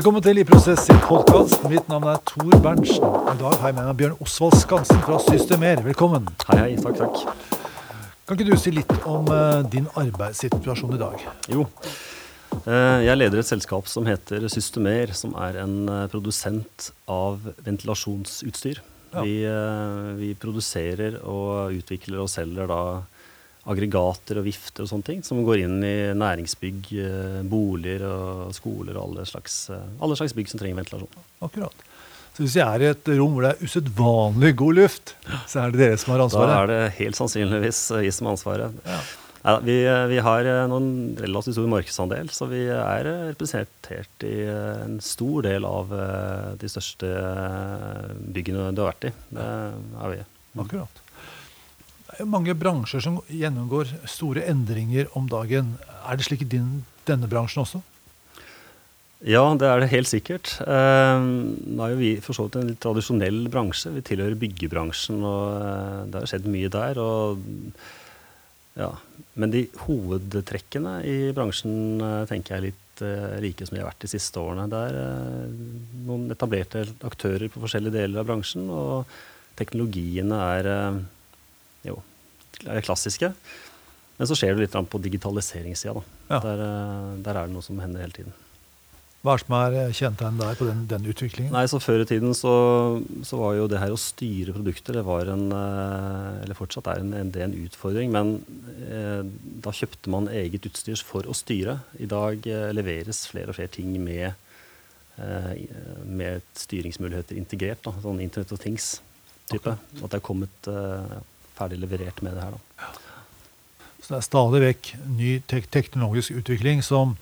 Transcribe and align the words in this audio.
Velkommen 0.00 0.22
til 0.24 0.38
I 0.40 0.42
Prosess 0.48 0.86
sin 0.86 0.96
podkast. 1.04 1.60
Mitt 1.68 1.90
navn 1.92 2.06
er 2.08 2.20
Tor 2.24 2.54
Berntsen. 2.64 3.02
I 3.04 3.34
dag 3.36 3.56
har 3.60 3.68
jeg 3.68 3.74
med 3.76 3.84
meg 3.84 3.98
Bjørn 3.98 4.14
Osvald 4.24 4.54
Skansen 4.56 5.02
fra 5.04 5.18
Systemer. 5.20 5.82
Velkommen. 5.84 6.30
Hei, 6.48 6.56
hei. 6.56 6.70
Takk, 6.80 7.02
takk. 7.02 7.58
Kan 8.24 8.38
ikke 8.38 8.46
du 8.48 8.56
si 8.62 8.72
litt 8.72 8.94
om 9.04 9.28
eh, 9.28 9.58
din 9.68 9.90
arbeidssituasjon 10.00 10.96
i 10.96 11.02
dag? 11.02 11.26
Jo. 11.52 11.66
Eh, 12.62 13.02
jeg 13.10 13.18
leder 13.20 13.42
et 13.42 13.50
selskap 13.50 13.92
som 13.92 14.08
heter 14.08 14.48
Systemer, 14.48 15.12
som 15.12 15.36
er 15.36 15.60
en 15.66 15.76
eh, 15.84 16.06
produsent 16.08 16.88
av 17.04 17.44
ventilasjonsutstyr. 17.68 18.80
Ja. 19.12 19.20
Vi, 19.20 19.36
vi 20.16 20.32
produserer 20.40 21.20
og 21.28 21.76
utvikler 21.76 22.24
og 22.24 22.32
selger 22.32 22.72
da 22.72 22.80
aggregater 23.68 24.40
og 24.40 24.46
vifter 24.46 24.86
og 24.86 24.90
sånne 24.90 25.06
ting 25.06 25.22
som 25.26 25.42
går 25.44 25.64
inn 25.66 25.78
i 25.84 25.94
næringsbygg, 26.16 26.90
eh, 27.04 27.38
boliger 27.50 28.06
og 28.08 28.54
skoler 28.56 28.96
og 28.96 29.10
alle 29.10 29.26
slags, 29.28 29.62
eh, 29.74 29.86
alle 30.00 30.16
slags 30.16 30.34
bygg 30.36 30.48
som 30.48 30.62
trenger 30.62 30.80
ventilasjon. 30.80 31.24
Akkurat. 31.44 31.86
Så 32.36 32.44
hvis 32.46 32.56
jeg 32.56 32.64
er 32.64 32.84
i 32.84 32.90
et 32.92 33.08
rom 33.18 33.34
hvor 33.34 33.44
det 33.44 33.54
er 33.56 33.66
usedvanlig 33.66 34.54
god 34.56 34.78
luft, 34.78 35.14
så 35.50 35.64
er 35.64 35.72
det 35.74 35.82
dere 35.82 35.98
som 36.00 36.14
har 36.14 36.22
ansvaret? 36.24 36.54
Da 36.54 36.60
er 36.62 36.70
det 36.70 36.92
helt 37.00 37.18
sannsynligvis 37.18 37.82
eh, 37.90 38.04
vi 38.06 38.14
som 38.14 38.30
har 38.30 38.38
ansvaret. 38.38 38.86
Ja. 38.86 39.00
Ja, 39.40 39.54
vi, 39.64 39.74
eh, 39.88 40.06
vi 40.10 40.18
har 40.20 40.44
eh, 40.44 40.66
noen 40.68 41.16
relativt 41.16 41.56
stor 41.56 41.68
markedsandel, 41.72 42.28
så 42.28 42.44
vi 42.50 42.66
er 42.68 43.08
eh, 43.08 43.22
representert 43.30 44.26
i 44.28 44.34
eh, 44.44 44.82
en 44.84 44.98
stor 45.00 45.46
del 45.46 45.64
av 45.64 45.94
eh, 45.96 46.50
de 46.60 46.68
største 46.68 47.08
eh, 47.08 48.10
byggene 48.36 48.68
du 48.76 48.82
har 48.84 48.90
vært 48.90 49.08
i. 49.08 49.12
Det 49.32 49.46
er 49.46 50.12
vi. 50.12 50.18
Akkurat. 50.60 51.00
Mange 52.28 52.54
bransjer 52.58 53.02
som 53.04 53.20
gjennomgår 53.30 53.94
store 54.10 54.44
endringer 54.50 55.08
om 55.16 55.28
dagen. 55.30 55.76
Er 56.04 56.18
det 56.18 56.26
slik 56.26 56.42
i 56.44 56.50
din, 56.56 56.82
denne 57.08 57.28
bransjen 57.30 57.62
også? 57.62 57.80
Ja, 59.20 59.42
det 59.52 59.66
er 59.68 59.82
det 59.82 59.90
helt 59.92 60.08
sikkert. 60.08 60.54
Eh, 60.64 61.20
nå 61.20 61.84
er 61.84 61.92
jo 61.92 62.00
vi 62.00 62.12
for 62.24 62.36
så 62.36 62.46
vidt 62.46 62.56
en 62.56 62.70
litt 62.70 62.80
tradisjonell 62.80 63.42
bransje. 63.52 63.92
Vi 63.92 64.04
tilhører 64.08 64.38
byggebransjen, 64.40 65.18
og 65.20 65.58
eh, 65.60 65.98
det 66.08 66.22
har 66.22 66.30
skjedd 66.30 66.48
mye 66.48 66.70
der. 66.72 67.00
Ja. 68.80 68.94
Men 69.36 69.52
de 69.52 69.66
hovedtrekkene 69.84 70.94
i 71.04 71.18
bransjen 71.36 72.00
eh, 72.00 72.24
tenker 72.30 72.56
jeg 72.56 72.60
er 72.60 72.68
litt 72.70 72.78
like 73.40 73.64
som 73.64 73.72
de 73.72 73.80
har 73.80 73.88
vært 73.88 74.02
de 74.04 74.10
siste 74.12 74.40
årene. 74.40 74.66
Det 74.68 74.80
er 74.90 75.52
noen 76.04 76.26
etablerte 76.34 76.82
aktører 77.08 77.48
på 77.48 77.62
forskjellige 77.62 77.96
deler 77.96 78.20
av 78.20 78.28
bransjen, 78.28 78.66
og 78.68 79.08
teknologiene 79.56 80.40
er 80.58 80.68
jo 81.88 81.96
klassiske. 82.86 83.32
Men 84.20 84.28
så 84.28 84.36
skjer 84.36 84.52
det 84.52 84.66
litt 84.66 84.92
på 84.92 85.00
digitaliseringssida. 85.00 85.96
Da. 85.96 86.02
Ja. 86.28 86.38
Der, 86.44 86.62
eh, 86.66 87.18
der 87.24 87.40
er 87.40 87.48
det 87.48 87.56
noe 87.56 87.64
som 87.64 87.80
hender 87.80 88.04
hele 88.04 88.16
tiden. 88.16 88.34
Hva 89.20 89.34
er 89.34 89.40
det 89.40 89.44
som 89.44 89.54
er 89.58 89.74
eh, 89.76 89.94
kjennetegnet 89.96 90.40
der 90.40 90.56
på 90.56 90.66
den, 90.68 90.78
den 90.88 91.08
utviklingen? 91.12 91.52
Nei, 91.52 91.66
så 91.68 91.80
Før 91.80 92.00
i 92.00 92.06
tiden 92.08 92.32
så, 92.36 92.52
så 93.24 93.36
var 93.36 93.58
jo 93.58 93.66
det 93.68 93.80
her 93.82 93.92
å 93.92 93.98
styre 94.00 94.54
produkter 94.56 94.96
det 94.96 95.02
var 95.04 95.28
en, 95.28 95.50
eh, 95.52 96.38
eller 96.46 96.56
fortsatt 96.56 96.88
er 96.88 97.02
en, 97.02 97.12
en, 97.18 97.32
det 97.32 97.42
en 97.44 97.56
utfordring. 97.66 98.12
Men 98.12 98.38
eh, 98.88 99.20
da 99.64 99.74
kjøpte 99.76 100.12
man 100.12 100.30
eget 100.32 100.68
utstyr 100.70 101.04
for 101.04 101.28
å 101.28 101.36
styre. 101.36 101.78
I 102.00 102.08
dag 102.08 102.48
eh, 102.48 102.70
leveres 102.72 103.26
flere 103.28 103.52
og 103.52 103.60
flere 103.60 103.72
ting 103.76 103.92
med, 104.00 104.32
eh, 105.20 105.52
med 106.08 106.48
styringsmuligheter 106.60 107.36
integrert. 107.40 107.84
Da, 107.84 107.92
sånn 108.00 108.24
Internet 108.24 108.56
of 108.56 108.64
Things-type. 108.64 109.76
At 110.00 110.08
det 110.08 110.16
er 110.16 110.28
kommet 110.32 110.72
eh, 110.72 111.20
ferdig 111.60 111.80
leverert 111.82 112.24
med 112.24 112.36
det 112.36 112.46
her. 112.46 112.56
Da. 112.56 112.90
Så 114.00 114.14
det 114.14 114.18
er 114.18 114.26
stadig 114.26 114.64
vekk 114.64 114.92
ny 115.20 115.32
tek 115.50 115.70
teknologisk 115.70 116.40
utvikling 116.40 116.82
som 116.84 117.16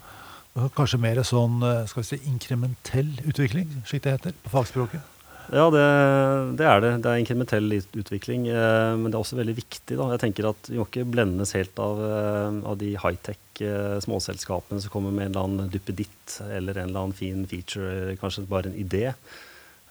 kanskje 0.75 0.99
mer 1.03 1.21
sånn 1.27 1.61
eh, 1.63 1.85
skal 1.91 2.03
vi 2.03 2.09
si, 2.09 2.19
inkrementell 2.31 3.13
utvikling, 3.29 3.71
slik 3.87 4.03
det 4.07 4.17
heter 4.17 4.37
på 4.43 4.53
fagspråket. 4.55 5.15
Ja, 5.49 5.71
det, 5.73 5.83
det 6.61 6.67
er 6.69 6.83
det. 6.85 6.91
Det 7.05 7.11
er 7.11 7.21
inkrementell 7.23 7.73
utvikling. 7.79 8.49
Eh, 8.53 8.95
men 8.99 9.09
det 9.09 9.17
er 9.17 9.23
også 9.23 9.39
veldig 9.39 9.55
viktig. 9.57 9.97
Da. 9.97 10.11
Jeg 10.13 10.23
tenker 10.27 10.51
at 10.51 10.69
Vi 10.69 10.77
må 10.77 10.85
ikke 10.85 11.07
blendes 11.09 11.55
helt 11.57 11.79
av, 11.81 12.03
eh, 12.05 12.59
av 12.69 12.77
de 12.81 12.91
high-tech 13.01 13.63
eh, 13.65 13.97
småselskapene 14.05 14.83
som 14.85 14.93
kommer 14.93 15.15
med 15.15 15.29
en 15.29 15.33
eller 15.33 15.47
annen 15.47 15.71
duppeditt 15.73 16.41
eller 16.45 16.77
en 16.77 16.91
eller 16.91 17.07
annen 17.07 17.17
fin 17.17 17.47
feature, 17.49 18.17
kanskje 18.21 18.45
bare 18.51 18.73
en 18.73 18.77
idé. 18.77 19.07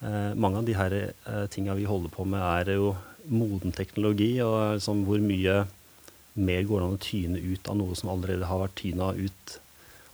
Eh, 0.05 0.33
mange 0.37 0.61
av 0.61 0.67
de 0.67 0.77
her 0.77 0.97
eh, 1.01 1.45
tinga 1.53 1.77
vi 1.77 1.89
holder 1.89 2.13
på 2.13 2.27
med, 2.29 2.43
er 2.43 2.77
jo 2.77 2.93
moden 3.29 3.75
teknologi. 3.75 4.33
Og 4.45 4.77
liksom 4.77 5.05
hvor 5.07 5.23
mye 5.23 5.61
mer 6.37 6.67
går 6.69 6.81
det 6.81 6.87
an 6.87 6.97
å 6.97 7.05
tyne 7.07 7.41
ut 7.41 7.69
av 7.71 7.79
noe 7.79 7.95
som 7.97 8.11
allerede 8.13 8.49
har 8.49 8.61
vært 8.61 8.77
tyna 8.81 9.13
ut 9.17 9.57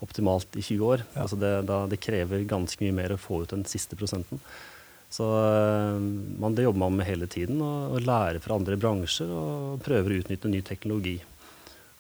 optimalt 0.04 0.56
i 0.60 0.64
20 0.64 0.86
år. 0.88 1.04
Ja. 1.14 1.24
Altså 1.26 1.40
det, 1.40 1.52
da, 1.70 1.84
det 1.90 2.02
krever 2.04 2.46
ganske 2.48 2.84
mye 2.84 2.96
mer 2.96 3.16
å 3.16 3.22
få 3.22 3.44
ut 3.44 3.54
den 3.56 3.66
siste 3.70 4.00
prosenten. 4.00 4.42
Så 5.14 5.28
øh, 5.30 6.00
man, 6.42 6.56
det 6.58 6.66
jobber 6.66 6.86
man 6.88 6.98
med 6.98 7.08
hele 7.08 7.28
tiden, 7.30 7.62
og, 7.62 7.94
og 7.94 8.08
lærer 8.08 8.42
fra 8.42 8.58
andre 8.58 8.80
bransjer 8.82 9.30
og 9.30 9.84
prøver 9.86 10.16
å 10.16 10.24
utnytte 10.24 10.50
ny 10.50 10.64
teknologi. 10.66 11.20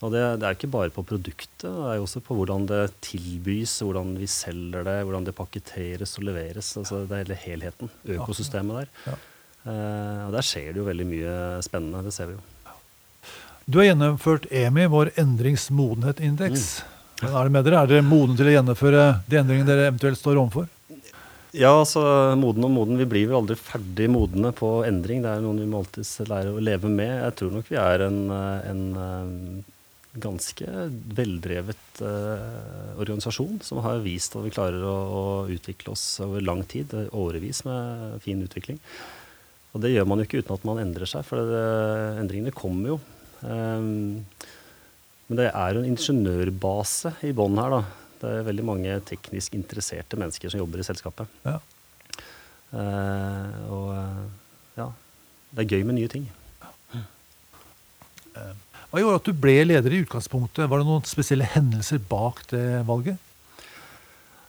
Og 0.04 0.12
det, 0.12 0.24
det 0.42 0.48
er 0.48 0.58
ikke 0.58 0.72
bare 0.74 0.92
på 0.92 1.06
produktet, 1.08 1.64
det 1.64 1.92
er 1.94 2.02
også 2.02 2.20
på 2.26 2.36
hvordan 2.36 2.66
det 2.68 2.82
tilbys, 3.06 3.78
hvordan 3.86 4.18
vi 4.20 4.28
selger 4.28 4.84
det, 4.88 4.98
hvordan 5.06 5.30
det 5.30 5.36
pakketteres 5.38 6.18
og 6.20 6.26
leveres. 6.28 6.74
Altså 6.82 7.04
det 7.08 7.22
er 7.22 7.30
hele 7.30 7.40
helheten, 7.46 7.94
økosystemet 8.18 8.82
der. 8.82 9.22
Eh, 9.64 10.24
og 10.28 10.34
der 10.36 10.46
skjer 10.46 10.72
det 10.74 10.82
jo 10.82 10.88
veldig 10.90 11.08
mye 11.08 11.36
spennende, 11.64 12.04
det 12.04 12.16
ser 12.16 12.32
vi 12.32 12.38
jo. 12.38 12.44
Du 13.64 13.80
har 13.80 13.94
gjennomført 13.94 14.50
EMI, 14.52 14.90
vår 14.92 15.14
endringsmodenhetindeks. 15.22 16.68
Mm. 16.84 16.94
Er 17.30 17.48
det 17.48 17.54
med 17.56 17.64
dere? 17.64 17.84
Er 17.84 17.92
dere 17.92 18.04
modne 18.04 18.36
til 18.36 18.50
å 18.50 18.56
gjennomføre 18.58 19.04
de 19.30 19.40
endringene 19.40 19.70
dere 19.70 19.92
eventuelt 19.92 20.20
står 20.20 20.42
overfor? 20.42 20.68
Ja, 21.54 21.70
altså 21.70 22.02
moden 22.40 22.66
og 22.66 22.74
moden. 22.74 22.98
Vi 22.98 23.06
blir 23.08 23.28
vel 23.30 23.38
aldri 23.38 23.56
ferdig 23.60 24.08
modne 24.10 24.50
på 24.58 24.82
endring. 24.88 25.22
Det 25.24 25.30
er 25.30 25.44
noen 25.46 25.62
vi 25.62 25.70
må 25.70 25.84
alltid 25.84 26.28
lære 26.28 26.52
å 26.52 26.64
leve 26.64 26.90
med. 26.90 27.14
Jeg 27.14 27.38
tror 27.40 27.54
nok 27.54 27.70
vi 27.70 27.78
er 27.80 28.06
en, 28.08 28.20
eh, 28.34 28.70
en 28.72 28.84
eh, 29.06 29.74
ganske 30.24 30.88
veldrevet 31.16 32.02
eh, 32.02 32.98
organisasjon 32.98 33.62
som 33.66 33.84
har 33.86 34.02
vist 34.04 34.36
at 34.36 34.44
vi 34.44 34.54
klarer 34.54 34.82
å, 34.82 34.98
å 35.22 35.24
utvikle 35.54 35.94
oss 35.94 36.08
over 36.26 36.42
lang 36.42 36.66
tid. 36.66 36.92
Årevis 37.14 37.64
med 37.70 38.18
fin 38.26 38.42
utvikling. 38.42 38.82
Og 39.74 39.82
det 39.82 39.94
gjør 39.94 40.06
man 40.10 40.22
jo 40.22 40.28
ikke 40.28 40.44
uten 40.44 40.54
at 40.54 40.66
man 40.70 40.82
endrer 40.84 41.10
seg, 41.10 41.26
for 41.26 41.42
det, 41.50 41.64
endringene 42.22 42.54
kommer 42.54 42.94
jo. 42.94 43.00
Um, 43.42 44.22
men 45.28 45.40
det 45.40 45.50
er 45.50 45.74
jo 45.74 45.82
en 45.82 45.90
ingeniørbase 45.90 47.16
i 47.26 47.34
bånn 47.36 47.58
her, 47.58 47.74
da. 47.74 47.82
Det 48.22 48.30
er 48.30 48.46
veldig 48.48 48.66
mange 48.68 49.00
teknisk 49.08 49.56
interesserte 49.58 50.20
mennesker 50.20 50.52
som 50.52 50.62
jobber 50.62 50.84
i 50.84 50.86
selskapet. 50.88 51.42
Ja. 51.44 51.58
Uh, 52.74 53.58
og 53.74 53.90
eh, 53.94 54.22
ja, 54.80 54.88
det 55.54 55.66
er 55.66 55.76
gøy 55.76 55.84
med 55.86 55.98
nye 56.00 56.12
ting. 56.12 56.24
Hva 58.34 59.02
gjorde 59.02 59.20
at 59.20 59.28
du 59.28 59.38
ble 59.42 59.56
leder 59.66 59.94
i 59.94 60.04
utgangspunktet? 60.04 60.68
Var 60.70 60.82
det 60.82 60.86
noen 60.86 61.06
spesielle 61.10 61.50
hendelser 61.50 62.02
bak 62.10 62.44
det 62.52 62.66
valget? 62.86 63.23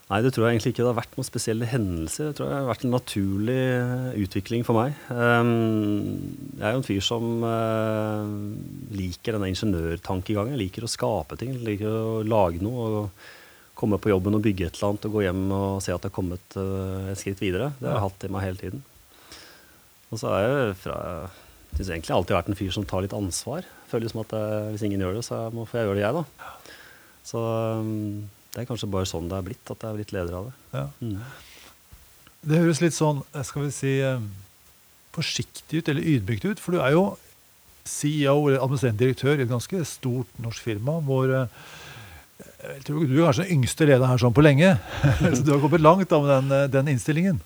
Nei, 0.05 0.19
det 0.21 0.35
tror 0.35 0.45
jeg 0.45 0.59
egentlig 0.59 0.75
ikke 0.75 0.83
det 0.83 0.91
har 0.91 0.99
vært 0.99 1.15
noen 1.17 1.27
spesielle 1.27 1.69
hendelser. 1.69 2.27
Det 2.29 2.37
tror 2.37 2.51
jeg 2.51 2.59
har 2.59 2.67
vært 2.69 2.83
en 2.85 2.93
naturlig 2.93 3.55
eh, 3.57 4.19
utvikling 4.21 4.67
for 4.69 4.77
meg. 4.77 4.99
Um, 5.09 5.55
jeg 6.59 6.67
er 6.69 6.75
jo 6.75 6.81
en 6.83 6.85
fyr 6.85 7.07
som 7.07 7.47
eh, 7.49 8.35
liker 9.01 9.39
denne 9.39 9.49
ingeniørtankegangen. 9.55 10.59
Liker 10.61 10.85
å 10.85 10.93
skape 10.93 11.39
ting, 11.41 11.57
liker 11.65 11.89
å 11.89 12.19
lage 12.29 12.61
noe. 12.65 12.91
og 12.91 13.33
Komme 13.81 13.97
på 13.99 14.13
jobben 14.13 14.37
og 14.37 14.45
bygge 14.45 14.69
et 14.69 14.77
eller 14.77 14.93
annet 14.93 15.09
og 15.09 15.17
gå 15.17 15.25
hjem 15.25 15.41
og 15.57 15.81
se 15.83 15.91
at 15.91 16.05
det 16.05 16.13
har 16.13 16.19
kommet 16.21 16.59
eh, 16.61 17.09
et 17.15 17.23
skritt 17.23 17.41
videre. 17.41 17.73
Det 17.81 17.89
har 17.89 17.97
jeg 17.97 18.05
hatt 18.05 18.29
i 18.29 18.33
meg 18.37 18.45
hele 18.45 18.61
tiden. 18.61 18.85
Og 20.12 20.21
så 20.21 20.37
er 20.37 20.45
jeg 20.45 20.79
fra 20.85 20.99
jeg 21.75 21.81
synes 21.81 21.97
egentlig 21.97 22.15
alltid 22.15 22.37
vært 22.37 22.49
en 22.53 22.59
fyr 22.61 22.75
som 22.77 22.85
tar 22.87 23.03
litt 23.03 23.15
ansvar. 23.17 23.65
Føler 23.91 24.12
som 24.12 24.21
at 24.23 24.31
jeg, 24.37 24.67
hvis 24.71 24.85
ingen 24.87 25.00
gjør 25.03 25.17
det, 25.17 25.25
så 25.27 25.41
må, 25.50 25.65
får 25.67 25.81
jeg 25.81 25.89
gjøre 25.89 25.97
det 25.99 26.05
jeg, 26.05 26.21
da. 26.21 26.50
Så 27.27 27.41
um, 27.81 28.29
det 28.55 28.62
er 28.62 28.69
kanskje 28.69 28.91
bare 28.91 29.09
sånn 29.11 29.27
det 29.31 29.37
er 29.37 29.47
blitt, 29.49 29.65
at 29.67 29.83
jeg 29.83 29.91
er 29.91 29.99
blitt 29.99 30.15
leder 30.15 30.39
av 30.39 30.49
det. 30.49 30.55
Ja. 30.77 30.87
Mm. 31.03 31.21
Det 32.45 32.61
høres 32.61 32.83
litt 32.85 32.95
sånn, 32.95 33.23
skal 33.47 33.67
vi 33.67 33.71
si, 33.75 33.95
eh, 34.05 34.27
forsiktig 35.15 35.81
ut, 35.81 35.89
eller 35.91 36.11
ydmykt 36.15 36.47
ut. 36.47 36.62
For 36.62 36.77
du 36.77 36.83
er 36.83 36.95
jo 36.95 37.05
CEO, 37.85 38.37
eller 38.49 38.62
administrerende 38.62 39.03
direktør, 39.03 39.39
i 39.39 39.45
et 39.45 39.51
ganske 39.51 39.83
stort 39.89 40.39
norsk 40.43 40.62
firma, 40.62 41.01
hvor 41.05 41.33
eh, 41.33 41.59
jeg 42.65 42.85
tror 42.87 43.05
du 43.05 43.17
er 43.19 43.27
kanskje 43.27 43.45
den 43.45 43.59
yngste 43.59 43.89
lederen 43.89 44.11
her 44.11 44.23
sånn 44.23 44.37
på 44.37 44.45
lenge. 44.45 44.75
Så 45.37 45.43
du 45.45 45.53
har 45.55 45.62
kommet 45.62 45.85
langt 45.85 46.11
da 46.11 46.21
med 46.23 46.33
den, 46.35 46.55
eh, 46.57 46.71
den 46.73 46.93
innstillingen. 46.95 47.43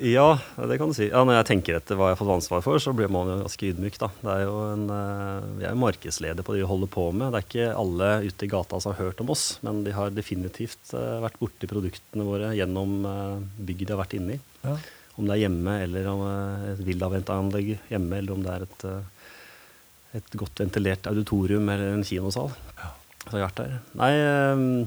Ja, 0.00 0.38
det 0.56 0.78
kan 0.80 0.88
du 0.88 0.96
si. 0.96 1.10
Ja, 1.10 1.20
når 1.28 1.42
jeg 1.42 1.48
tenker 1.50 1.76
etter 1.76 1.98
hva 1.98 2.08
jeg 2.08 2.16
har 2.16 2.20
fått 2.22 2.32
ansvar 2.32 2.62
for, 2.64 2.80
så 2.80 2.94
blir 2.96 3.10
man 3.12 3.28
jo 3.28 3.40
ganske 3.42 3.66
ydmyk, 3.68 3.98
da. 4.00 4.08
Det 4.22 4.30
er 4.32 4.46
jo 4.46 4.54
en, 4.64 4.86
eh, 4.94 5.48
vi 5.58 5.66
er 5.66 5.74
jo 5.74 5.82
markedsleder 5.82 6.46
på 6.46 6.56
det 6.56 6.62
vi 6.62 6.70
holder 6.70 6.90
på 6.94 7.04
med. 7.12 7.34
Det 7.34 7.40
er 7.42 7.48
ikke 7.48 7.66
alle 7.82 8.08
ute 8.24 8.46
i 8.46 8.52
gata 8.54 8.80
som 8.80 8.94
har 8.94 9.10
hørt 9.10 9.20
om 9.20 9.34
oss, 9.34 9.44
men 9.66 9.84
de 9.84 9.92
har 9.92 10.14
definitivt 10.16 10.94
eh, 10.96 11.18
vært 11.20 11.36
borti 11.42 11.68
produktene 11.68 12.24
våre 12.24 12.54
gjennom 12.56 12.96
uh, 13.04 13.44
bygget 13.60 13.90
de 13.90 13.94
har 13.94 14.00
vært 14.00 14.16
inne 14.16 14.38
i. 14.38 14.40
Ja. 14.64 14.78
Om 15.20 15.28
det 15.28 15.36
er 15.36 15.42
hjemme, 15.44 15.76
eller 15.84 16.06
om 16.14 16.22
eh, 16.24 16.68
et 16.72 16.84
villaventanlegg 16.86 17.74
hjemme, 17.90 18.20
eller 18.22 18.34
om 18.34 18.44
det 18.44 18.52
er 18.54 18.64
et, 18.64 18.84
eh, 18.88 20.20
et 20.20 20.36
godt 20.40 20.62
ventilert 20.62 21.08
auditorium 21.10 21.68
eller 21.68 21.96
en 21.96 22.06
kinosal. 22.06 22.54
Ja. 22.78 22.94
Så 23.26 23.34
jeg 23.36 23.42
har 23.42 23.50
vært 23.50 23.60
der. 23.60 23.74
Nei, 24.00 24.14
eh, 24.16 24.86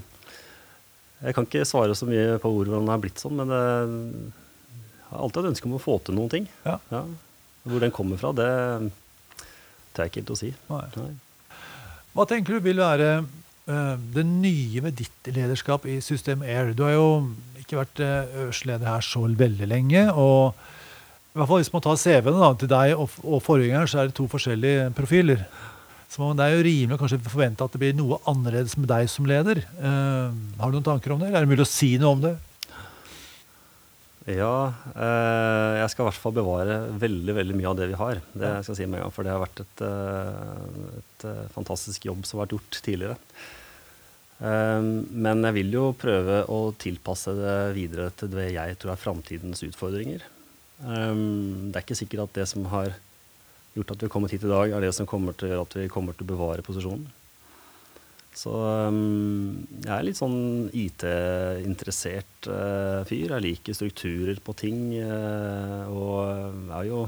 Jeg 1.24 1.36
kan 1.38 1.46
ikke 1.48 1.64
svare 1.64 1.94
så 1.96 2.04
mye 2.04 2.40
på 2.42 2.50
ordet 2.52 2.74
hvordan 2.74 2.90
det 2.90 2.92
har 2.92 3.04
blitt 3.06 3.22
sånn, 3.22 3.38
men 3.40 3.48
det, 3.48 3.62
har 5.14 5.24
alltid 5.24 5.44
et 5.44 5.52
ønske 5.54 5.70
om 5.70 5.78
å 5.78 5.82
få 5.82 6.00
til 6.04 6.18
noen 6.18 6.32
ting. 6.32 6.50
Ja. 6.66 6.80
Hvor 7.64 7.84
den 7.84 7.94
kommer 7.96 8.20
fra, 8.20 8.34
det 8.36 8.50
tør 9.94 10.06
jeg 10.06 10.12
ikke 10.12 10.22
helt 10.24 10.34
å 10.34 10.40
si. 10.40 10.52
Nei. 10.72 11.14
Hva 12.14 12.28
tenker 12.30 12.58
du 12.58 12.66
vil 12.66 12.82
være 12.82 13.10
uh, 13.24 13.96
det 14.14 14.26
nye 14.28 14.84
med 14.86 14.98
ditt 15.00 15.34
lederskap 15.34 15.88
i 15.90 16.00
System 16.04 16.44
Air? 16.46 16.74
Du 16.78 16.86
har 16.86 16.96
jo 16.98 17.08
ikke 17.62 17.80
vært 17.80 18.04
uh, 18.04 18.40
øverste 18.46 18.80
her 18.84 19.06
så 19.06 19.26
veldig 19.26 19.70
lenge. 19.70 20.08
og 20.12 20.54
i 21.34 21.40
hvert 21.40 21.50
fall 21.50 21.64
Hvis 21.64 21.74
man 21.74 21.82
tar 21.82 21.98
CV-ene 21.98 22.50
til 22.62 22.70
deg 22.70 22.94
og, 22.94 23.20
og 23.26 23.42
forgjengeren, 23.42 23.90
så 23.90 24.04
er 24.04 24.10
det 24.10 24.18
to 24.20 24.28
forskjellige 24.30 24.92
profiler. 24.94 25.46
Så 26.14 26.30
det 26.38 26.46
er 26.46 26.54
jo 26.54 26.66
rimelig 26.68 26.94
å 26.94 27.02
kanskje 27.02 27.24
forvente 27.26 27.66
at 27.66 27.74
det 27.74 27.80
blir 27.82 27.96
noe 27.98 28.20
annerledes 28.30 28.76
med 28.78 28.86
deg 28.92 29.08
som 29.10 29.26
leder. 29.26 29.64
Uh, 29.80 30.30
har 30.60 30.70
du 30.70 30.78
noen 30.78 30.86
tanker 30.86 31.16
om 31.16 31.22
det, 31.22 31.32
eller 31.32 31.42
er 31.42 31.48
det 31.48 31.54
mulig 31.56 31.66
å 31.66 31.72
si 31.72 31.96
noe 32.02 32.14
om 32.14 32.22
det? 32.22 32.36
Ja, 34.24 34.72
eh, 34.96 35.82
jeg 35.82 35.90
skal 35.92 36.06
i 36.06 36.08
hvert 36.08 36.22
fall 36.22 36.36
bevare 36.38 36.78
veldig 36.96 37.34
veldig 37.36 37.56
mye 37.60 37.72
av 37.74 37.80
det 37.80 37.90
vi 37.92 37.98
har. 38.00 38.22
Det 38.32 38.52
jeg 38.54 38.68
skal 38.70 38.78
si 38.78 38.86
med 38.88 39.02
en 39.02 39.06
gang, 39.06 39.16
For 39.16 39.28
det 39.28 39.34
har 39.34 39.44
vært 39.44 39.64
et, 39.66 39.84
eh, 39.84 41.02
et 41.02 41.26
eh, 41.28 41.50
fantastisk 41.52 42.06
jobb 42.08 42.24
som 42.24 42.40
har 42.40 42.46
vært 42.46 42.56
gjort 42.56 42.80
tidligere. 42.86 43.18
Eh, 44.40 44.82
men 45.28 45.44
jeg 45.44 45.58
vil 45.60 45.76
jo 45.76 45.90
prøve 46.00 46.46
å 46.48 46.62
tilpasse 46.80 47.36
det 47.36 47.58
videre 47.76 48.12
til 48.16 48.32
det 48.32 48.54
jeg 48.54 48.78
tror 48.80 48.94
er 48.96 49.02
framtidens 49.04 49.66
utfordringer. 49.68 50.24
Eh, 50.24 51.20
det 51.68 51.76
er 51.76 51.84
ikke 51.84 52.00
sikkert 52.00 52.30
at 52.30 52.40
det 52.40 52.48
som 52.48 52.64
har 52.72 52.96
gjort 53.76 53.92
at 53.92 54.00
vi 54.00 54.08
har 54.08 54.14
kommet 54.14 54.32
hit 54.32 54.48
i 54.48 54.54
dag, 54.54 54.72
er 54.72 54.88
det 54.88 54.94
som 54.96 55.10
kommer 55.10 55.36
til 55.36 55.50
å 55.50 55.52
gjøre 55.52 55.68
at 55.68 55.78
vi 55.82 55.92
kommer 55.92 56.16
til 56.16 56.24
å 56.24 56.32
bevare 56.32 56.64
posisjonen. 56.64 57.12
Så 58.34 58.52
um, 58.90 59.64
jeg 59.84 59.94
er 59.94 60.06
litt 60.08 60.18
sånn 60.18 60.70
IT-interessert 60.74 62.50
uh, 62.50 63.06
fyr. 63.06 63.36
Jeg 63.36 63.46
liker 63.46 63.78
strukturer 63.78 64.42
på 64.44 64.56
ting. 64.58 64.80
uh, 64.98 65.86
og 65.94 66.18
jeg 66.26 66.74
har 66.74 66.88
jo 66.90 67.04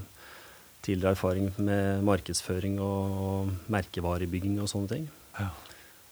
tidligere 0.85 1.15
erfaring 1.17 1.49
med 1.57 2.05
markedsføring 2.05 2.77
og, 2.83 3.19
og 3.25 3.71
merkevarebygging 3.73 4.59
og 4.61 4.69
sånne 4.69 4.91
ting. 4.91 5.07
Ja. 5.39 5.49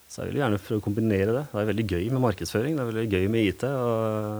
Så 0.09 0.21
jeg 0.21 0.33
vil 0.33 0.43
gjerne 0.43 0.61
prøve 0.61 0.81
å 0.81 0.85
kombinere 0.85 1.33
det. 1.33 1.43
Det 1.49 1.61
er 1.61 1.69
veldig 1.71 1.87
gøy 1.89 2.03
med 2.13 2.21
markedsføring, 2.21 2.75
det 2.77 2.83
er 2.83 2.89
veldig 2.89 3.07
gøy 3.09 3.27
med 3.33 3.49
IT. 3.49 3.65
Og 3.69 3.93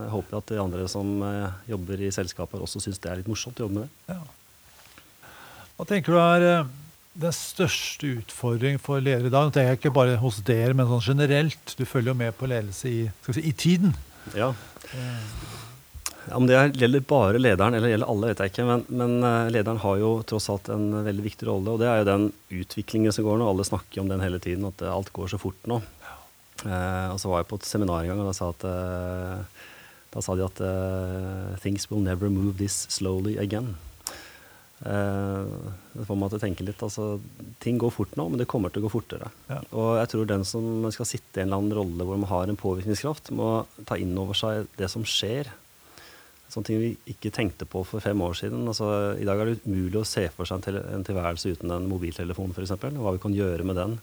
jeg 0.04 0.14
håper 0.14 0.40
at 0.40 0.54
de 0.54 0.62
andre 0.62 0.90
som 0.90 1.16
uh, 1.22 1.60
jobber 1.70 2.02
i 2.02 2.14
selskaper 2.14 2.66
også 2.66 2.82
syns 2.82 3.02
det 3.02 3.14
er 3.14 3.22
litt 3.22 3.30
morsomt 3.30 3.62
å 3.62 3.68
jobbe 3.68 3.84
med 3.84 3.86
det. 3.86 4.18
Ja. 4.18 5.30
Hva 5.78 5.88
tenker 5.90 6.14
du 6.14 6.20
er 6.22 6.66
den 7.14 7.34
største 7.36 8.10
utfordringen 8.20 8.82
for 8.82 9.00
ledere 9.04 9.30
i 9.30 9.34
dag? 9.34 9.52
Det 9.54 9.64
er 9.64 9.76
ikke 9.78 9.92
bare 9.94 10.16
hos 10.22 10.40
dere, 10.46 10.74
men 10.74 10.88
sånn 10.90 11.04
generelt. 11.14 11.76
Du 11.78 11.84
følger 11.86 12.14
jo 12.14 12.20
med 12.24 12.34
på 12.40 12.50
ledelse 12.50 12.90
i, 12.90 13.02
si, 13.30 13.44
i 13.46 13.54
tiden. 13.54 13.94
Ja. 14.38 14.52
Om 16.34 16.48
det 16.48 16.56
er- 16.56 16.72
gjelder 16.80 17.02
bare 17.06 17.38
lederen 17.42 17.76
eller 17.76 17.92
gjelder 17.92 18.10
alle, 18.10 18.28
vet 18.32 18.40
jeg 18.40 18.52
ikke. 18.54 18.66
Men, 18.66 18.86
men 18.90 19.18
eh, 19.28 19.50
lederen 19.52 19.82
har 19.84 19.98
jo 20.00 20.12
tross 20.24 20.50
alt 20.50 20.70
en 20.74 21.04
veldig 21.06 21.26
viktig 21.26 21.48
rolle. 21.50 21.74
Og 21.76 21.80
det 21.84 21.90
er 21.92 22.00
jo 22.02 22.10
den 22.10 22.30
utviklingen 22.64 23.12
som 23.14 23.26
går 23.28 23.38
nå. 23.42 23.50
Alle 23.52 23.66
snakker 23.68 24.02
om 24.02 24.08
den 24.10 24.24
hele 24.24 24.40
tiden, 24.40 24.66
at 24.72 24.82
alt 24.88 25.12
går 25.14 25.34
så 25.34 25.40
fort 25.42 25.60
nå. 25.70 25.82
Eh, 26.64 27.08
og 27.12 27.20
så 27.20 27.28
var 27.30 27.44
jeg 27.44 27.50
på 27.52 27.60
et 27.60 27.68
seminar 27.68 28.04
en 28.06 28.14
gang, 28.14 28.22
og 28.24 28.30
da 28.32 28.36
sa, 28.38 28.50
at, 28.56 28.64
eh, 28.64 29.66
da 30.16 30.22
sa 30.24 30.36
de 30.40 30.46
at 30.48 30.62
eh, 30.64 31.58
things 31.60 31.90
will 31.92 32.00
never 32.02 32.30
move 32.32 32.56
this 32.58 32.86
slowly 32.90 33.36
again. 33.38 33.74
Eh, 34.84 35.44
det 35.94 36.06
får 36.08 36.18
meg 36.20 36.32
til 36.32 36.40
å 36.40 36.44
tenke 36.44 36.66
litt. 36.68 36.82
Altså, 36.84 37.08
ting 37.64 37.80
går 37.80 37.94
fort 37.96 38.16
nå, 38.20 38.28
men 38.32 38.42
det 38.42 38.50
kommer 38.52 38.74
til 38.74 38.84
å 38.84 38.88
gå 38.88 38.94
fortere. 38.98 39.30
Ja. 39.48 39.62
Og 39.72 39.98
jeg 40.02 40.12
tror 40.12 40.30
den 40.30 40.46
som 40.48 40.88
skal 40.96 41.08
sitte 41.08 41.40
i 41.40 41.44
en 41.44 41.50
eller 41.50 41.62
annen 41.62 41.78
rolle 41.80 42.08
hvor 42.08 42.20
man 42.20 42.32
har 42.32 42.52
en 42.52 42.60
påvirkningskraft, 42.60 43.32
må 43.36 43.66
ta 43.88 44.00
inn 44.00 44.16
over 44.20 44.38
seg 44.38 44.68
det 44.80 44.92
som 44.92 45.06
skjer. 45.08 45.52
Sånne 46.52 46.68
ting 46.68 46.82
vi 46.82 46.92
ikke 47.10 47.32
tenkte 47.34 47.66
på 47.70 47.82
for 47.88 48.04
fem 48.04 48.20
år 48.22 48.36
siden. 48.38 48.68
Altså, 48.70 48.90
I 49.18 49.28
dag 49.28 49.40
er 49.40 49.54
det 49.54 49.64
umulig 49.64 50.02
å 50.02 50.08
se 50.08 50.28
for 50.36 50.50
seg 50.50 50.68
en, 50.70 51.06
tilværelse 51.08 51.56
uten 51.56 51.72
en 51.74 51.90
mobiltelefon, 51.90 52.54
f.eks. 52.54 52.76
Hva 53.00 53.16
vi 53.16 53.24
kan 53.24 53.38
gjøre 53.38 53.66
med 53.66 53.80
den. 53.80 54.00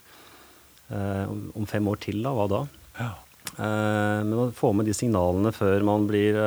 Eh, 0.90 1.26
om, 1.28 1.68
fem 1.70 1.86
år 1.92 2.00
til, 2.02 2.22
da? 2.24 2.32
Hva 2.34 2.48
da? 2.50 2.64
Ja. 2.96 3.12
Eh, 3.52 4.20
men 4.24 4.46
å 4.46 4.52
få 4.56 4.72
med 4.74 4.88
de 4.88 4.96
signalene 4.96 5.52
før 5.54 5.84
man 5.86 6.08
blir 6.08 6.40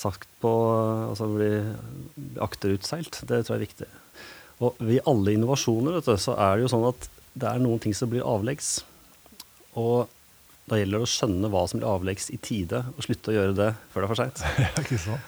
sagt 0.00 0.28
på 0.42 0.50
Altså 1.10 1.28
blir 1.32 1.74
akterutseilt, 2.40 3.22
det 3.28 3.42
tror 3.44 3.56
jeg 3.56 3.60
er 3.60 3.66
viktig. 3.66 3.90
Og 4.60 4.78
ved 4.84 5.04
alle 5.08 5.34
innovasjoner 5.36 5.96
vet 5.96 6.08
du, 6.08 6.16
så 6.20 6.36
er 6.36 6.56
det 6.56 6.66
jo 6.66 6.72
sånn 6.74 6.88
at 6.90 7.10
det 7.40 7.48
er 7.48 7.60
noen 7.62 7.80
ting 7.82 7.94
som 7.96 8.10
blir 8.12 8.26
avleggs. 8.26 8.80
Og 9.78 10.10
da 10.70 10.78
gjelder 10.78 11.00
det 11.00 11.06
å 11.06 11.10
skjønne 11.10 11.50
hva 11.50 11.62
som 11.66 11.80
blir 11.80 11.90
avleggs 11.90 12.28
i 12.34 12.38
tide, 12.42 12.82
og 12.92 13.02
slutte 13.02 13.32
å 13.32 13.34
gjøre 13.34 13.56
det 13.58 13.70
før 13.90 14.04
det 14.04 14.06
er 14.06 14.12
for 14.12 14.20
seint. 14.20 14.42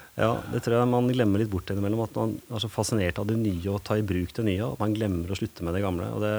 Ja, 0.23 0.35
det 0.53 0.61
tror 0.61 0.77
jeg 0.77 0.91
man 0.93 1.09
glemmer 1.09 1.41
litt 1.41 1.51
bort 1.51 1.71
innimellom. 1.73 2.05
At 2.05 2.19
man 2.21 2.37
er 2.53 2.63
så 2.63 2.69
fascinert 2.71 3.19
av 3.19 3.31
det 3.31 3.39
nye 3.41 3.73
og 3.73 3.81
tar 3.87 4.03
i 4.03 4.07
bruk 4.07 4.35
det 4.37 4.45
nye, 4.47 4.61
og 4.67 4.77
at 4.77 4.85
man 4.85 4.95
glemmer 4.95 5.33
å 5.33 5.39
slutte 5.39 5.65
med 5.65 5.75
det 5.75 5.83
gamle. 5.83 6.11
Og 6.13 6.21
det 6.23 6.35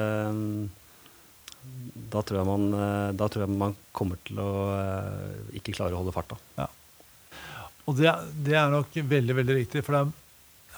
da 2.14 2.22
tror, 2.22 2.38
jeg 2.38 2.46
man, 2.46 2.64
eh, 2.78 3.10
da 3.18 3.28
tror 3.32 3.44
jeg 3.44 3.58
man 3.58 3.74
kommer 3.96 4.20
til 4.26 4.38
å 4.38 4.50
eh, 4.76 5.58
ikke 5.58 5.74
klare 5.74 5.96
å 5.96 6.02
holde 6.02 6.14
farta. 6.14 6.38
Og 7.86 7.96
det, 7.98 8.12
det 8.46 8.54
er 8.56 8.70
nok 8.72 8.94
veldig 8.96 9.34
veldig 9.36 9.56
riktig. 9.58 9.82
For 9.84 9.92
det 9.96 10.02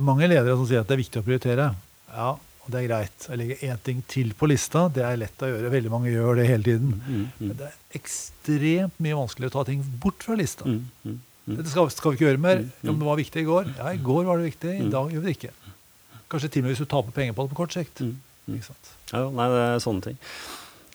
er 0.00 0.06
mange 0.06 0.26
ledere 0.28 0.56
som 0.58 0.66
sier 0.68 0.82
at 0.82 0.88
det 0.90 0.96
er 0.96 1.02
viktig 1.04 1.20
å 1.22 1.26
prioritere. 1.26 1.68
Ja, 2.16 2.32
og 2.66 2.72
det 2.74 2.80
er 2.80 2.88
greit. 2.88 3.26
Jeg 3.30 3.38
legger 3.38 3.60
én 3.68 3.82
ting 3.86 4.00
til 4.10 4.32
på 4.34 4.48
lista. 4.50 4.88
Det 4.90 5.04
er 5.06 5.20
lett 5.20 5.44
å 5.46 5.50
gjøre. 5.52 5.70
Veldig 5.76 5.92
mange 5.92 6.10
gjør 6.10 6.40
det 6.40 6.48
hele 6.50 6.66
tiden. 6.66 6.96
Mm, 7.06 7.26
Men 7.38 7.54
det 7.60 7.68
er 7.68 7.76
ekstremt 8.00 8.98
mye 9.06 9.18
vanskeligere 9.20 9.52
å 9.54 9.56
ta 9.60 9.64
ting 9.70 9.84
bort 10.02 10.26
fra 10.26 10.34
lista. 10.40 10.66
mm, 10.66 10.80
mm, 11.06 11.14
mm. 11.46 11.56
Dette 11.60 11.70
skal, 11.70 11.86
skal 11.94 12.10
vi 12.10 12.18
ikke 12.18 12.26
gjøre 12.26 12.42
mer. 12.42 12.64
Mm, 12.82 12.90
det 12.98 13.06
var 13.06 13.20
viktig 13.22 13.44
i 13.44 13.46
går. 13.46 13.70
Ja, 13.78 13.92
i 13.94 14.02
går 14.02 14.24
var 14.26 14.42
det 14.42 14.48
viktig. 14.50 14.72
I 14.80 14.82
Mm. 14.88 14.90
dag 14.96 15.12
gjør 15.14 15.22
vi 15.22 15.30
det 15.30 15.36
ikke. 15.38 15.54
Kanskje 16.26 16.50
til 16.50 16.62
og 16.62 16.64
med 16.66 16.74
hvis 16.74 16.82
du 16.82 16.90
taper 16.90 17.14
penger 17.14 17.36
på 17.38 17.44
det 17.46 17.52
på 17.54 17.60
kort 17.62 17.72
sikt. 17.78 18.00
Mm, 18.02 18.16
mm. 18.50 18.60
Ja, 19.12 19.22
nei, 19.30 19.46
det 19.54 19.62
er 19.62 19.78
sånne 19.86 20.02
ting. 20.02 20.18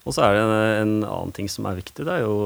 Og 0.02 0.16
så 0.16 0.24
er 0.26 0.34
det 0.34 0.42
en, 0.42 0.52
en 0.52 0.94
annen 1.06 1.34
ting 1.36 1.50
som 1.52 1.68
er 1.70 1.78
viktig. 1.78 2.06
Det 2.08 2.14
er 2.14 2.24
jo, 2.24 2.38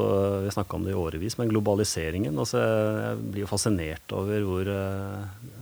Vi 0.42 0.50
Vi 0.50 0.56
snakka 0.58 0.76
om 0.76 0.84
det 0.84 0.92
i 0.92 1.00
årevis, 1.00 1.38
men 1.40 1.52
globaliseringen. 1.52 2.36
Altså, 2.38 2.60
jeg 2.60 3.22
blir 3.32 3.46
jo 3.46 3.52
fascinert 3.52 4.12
over 4.12 4.44
hvor, 4.44 4.68
øh, 4.68 5.54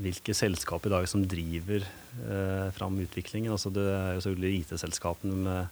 hvilke 0.00 0.34
selskap 0.34 0.86
i 0.86 0.92
dag 0.94 1.08
som 1.08 1.26
driver 1.28 1.84
eh, 1.84 2.70
fram 2.72 2.96
utviklingen. 2.96 3.52
Altså, 3.52 3.70
det 3.70 3.84
er 3.84 4.14
jo 4.14 4.24
selvfølgelig 4.24 4.60
IT-selskapene 4.60 5.36
med 5.44 5.66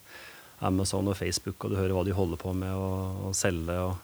Amazon 0.60 1.08
og 1.08 1.16
Facebook, 1.16 1.64
og 1.64 1.72
du 1.72 1.76
hører 1.80 1.96
hva 1.96 2.04
de 2.06 2.14
holder 2.16 2.38
på 2.38 2.52
med 2.54 2.72
å, 2.72 3.32
selge 3.34 3.76
og 3.88 3.96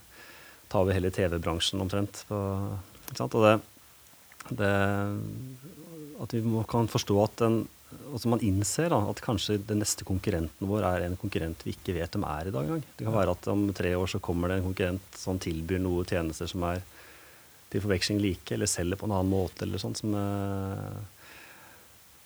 ta 0.72 0.80
over 0.80 0.96
hele 0.96 1.12
TV-bransjen 1.14 1.84
omtrent. 1.84 2.24
På? 2.28 2.38
Og 3.28 3.42
det, 3.44 3.54
det 4.58 4.72
At 6.18 6.34
vi 6.34 6.42
må, 6.42 6.64
kan 6.68 6.90
forstå 6.90 7.18
at 7.24 7.36
den 7.44 7.62
altså 8.12 8.30
man 8.32 8.42
innser 8.44 8.90
da, 8.92 8.98
at 9.10 9.20
kanskje 9.24 9.58
den 9.68 9.80
neste 9.82 10.04
konkurrenten 10.08 10.68
vår 10.68 10.84
er 10.88 11.06
en 11.06 11.16
konkurrent 11.20 11.62
vi 11.64 11.72
ikke 11.76 11.96
vet 11.96 12.14
hvem 12.14 12.26
er 12.28 12.48
i 12.48 12.54
dag 12.54 12.66
engang. 12.66 12.84
Det 12.96 13.06
kan 13.06 13.16
være 13.16 13.34
at 13.36 13.48
om 13.52 13.66
tre 13.76 13.94
år 13.96 14.10
så 14.12 14.20
kommer 14.24 14.50
det 14.50 14.58
en 14.58 14.68
konkurrent 14.68 15.20
som 15.20 15.40
tilbyr 15.40 15.80
noen 15.82 16.08
tjenester 16.08 16.50
som 16.50 16.64
er 16.68 16.82
til 17.68 17.84
forveksling 17.84 18.20
like, 18.22 18.48
eller 18.54 18.68
selger 18.70 18.96
på 19.00 19.08
en 19.08 19.14
annen 19.16 19.32
måte. 19.32 19.64
eller 19.66 19.80
sånn. 19.80 19.96
som... 19.96 20.14
Eh, 20.16 20.98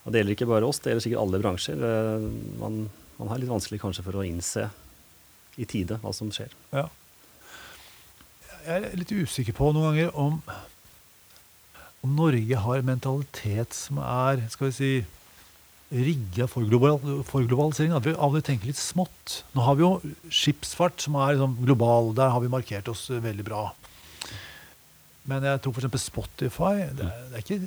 og 0.03 0.11
det 0.11 0.23
gjelder 0.23 0.37
ikke 0.37 0.51
bare 0.51 0.67
oss, 0.67 0.81
det 0.83 0.93
gjelder 0.93 1.07
sikkert 1.07 1.23
alle 1.23 1.41
bransjer. 1.43 1.87
Eh, 1.89 2.27
man, 2.63 2.83
man 3.19 3.31
har 3.31 3.43
litt 3.43 3.51
vanskelig 3.51 3.81
kanskje 3.83 4.07
for 4.07 4.19
å 4.19 4.27
innse 4.27 4.69
i 5.61 5.67
tide 5.69 5.99
hva 6.03 6.13
som 6.17 6.31
skjer. 6.35 6.55
Ja. 6.73 6.87
Jeg 8.63 8.79
er 8.79 8.99
litt 8.99 9.11
usikker 9.11 9.57
på 9.57 9.73
noen 9.75 9.91
ganger 9.91 10.15
om, 10.19 10.39
om 12.07 12.15
Norge 12.15 12.63
har 12.67 12.79
en 12.79 12.91
mentalitet 12.93 13.75
som 13.75 13.99
er 14.03 14.45
skal 14.55 14.71
vi 14.71 14.77
si, 14.77 14.93
rigga 15.93 16.49
for, 16.49 16.65
global, 16.67 16.99
for 17.29 17.45
globalisering. 17.45 17.93
At 17.97 18.07
vi 18.07 18.15
av 18.17 18.33
og 18.33 18.41
til 18.41 18.49
tenker 18.53 18.71
litt 18.71 18.81
smått. 18.81 19.43
Nå 19.57 19.65
har 19.67 19.79
vi 19.79 19.85
jo 19.85 19.93
skipsfart 20.33 21.05
som 21.05 21.19
er 21.21 21.37
liksom 21.37 21.59
global. 21.63 22.13
Der 22.17 22.33
har 22.33 22.43
vi 22.43 22.53
markert 22.53 22.89
oss 22.93 23.09
veldig 23.13 23.47
bra. 23.47 23.69
Men 25.29 25.45
jeg 25.47 25.61
tror 25.63 25.77
f.eks. 25.79 26.03
Spotify 26.03 26.73
det 26.99 27.07
er, 27.07 27.27
det 27.31 27.39
er 27.39 27.43
ikke 27.45 27.59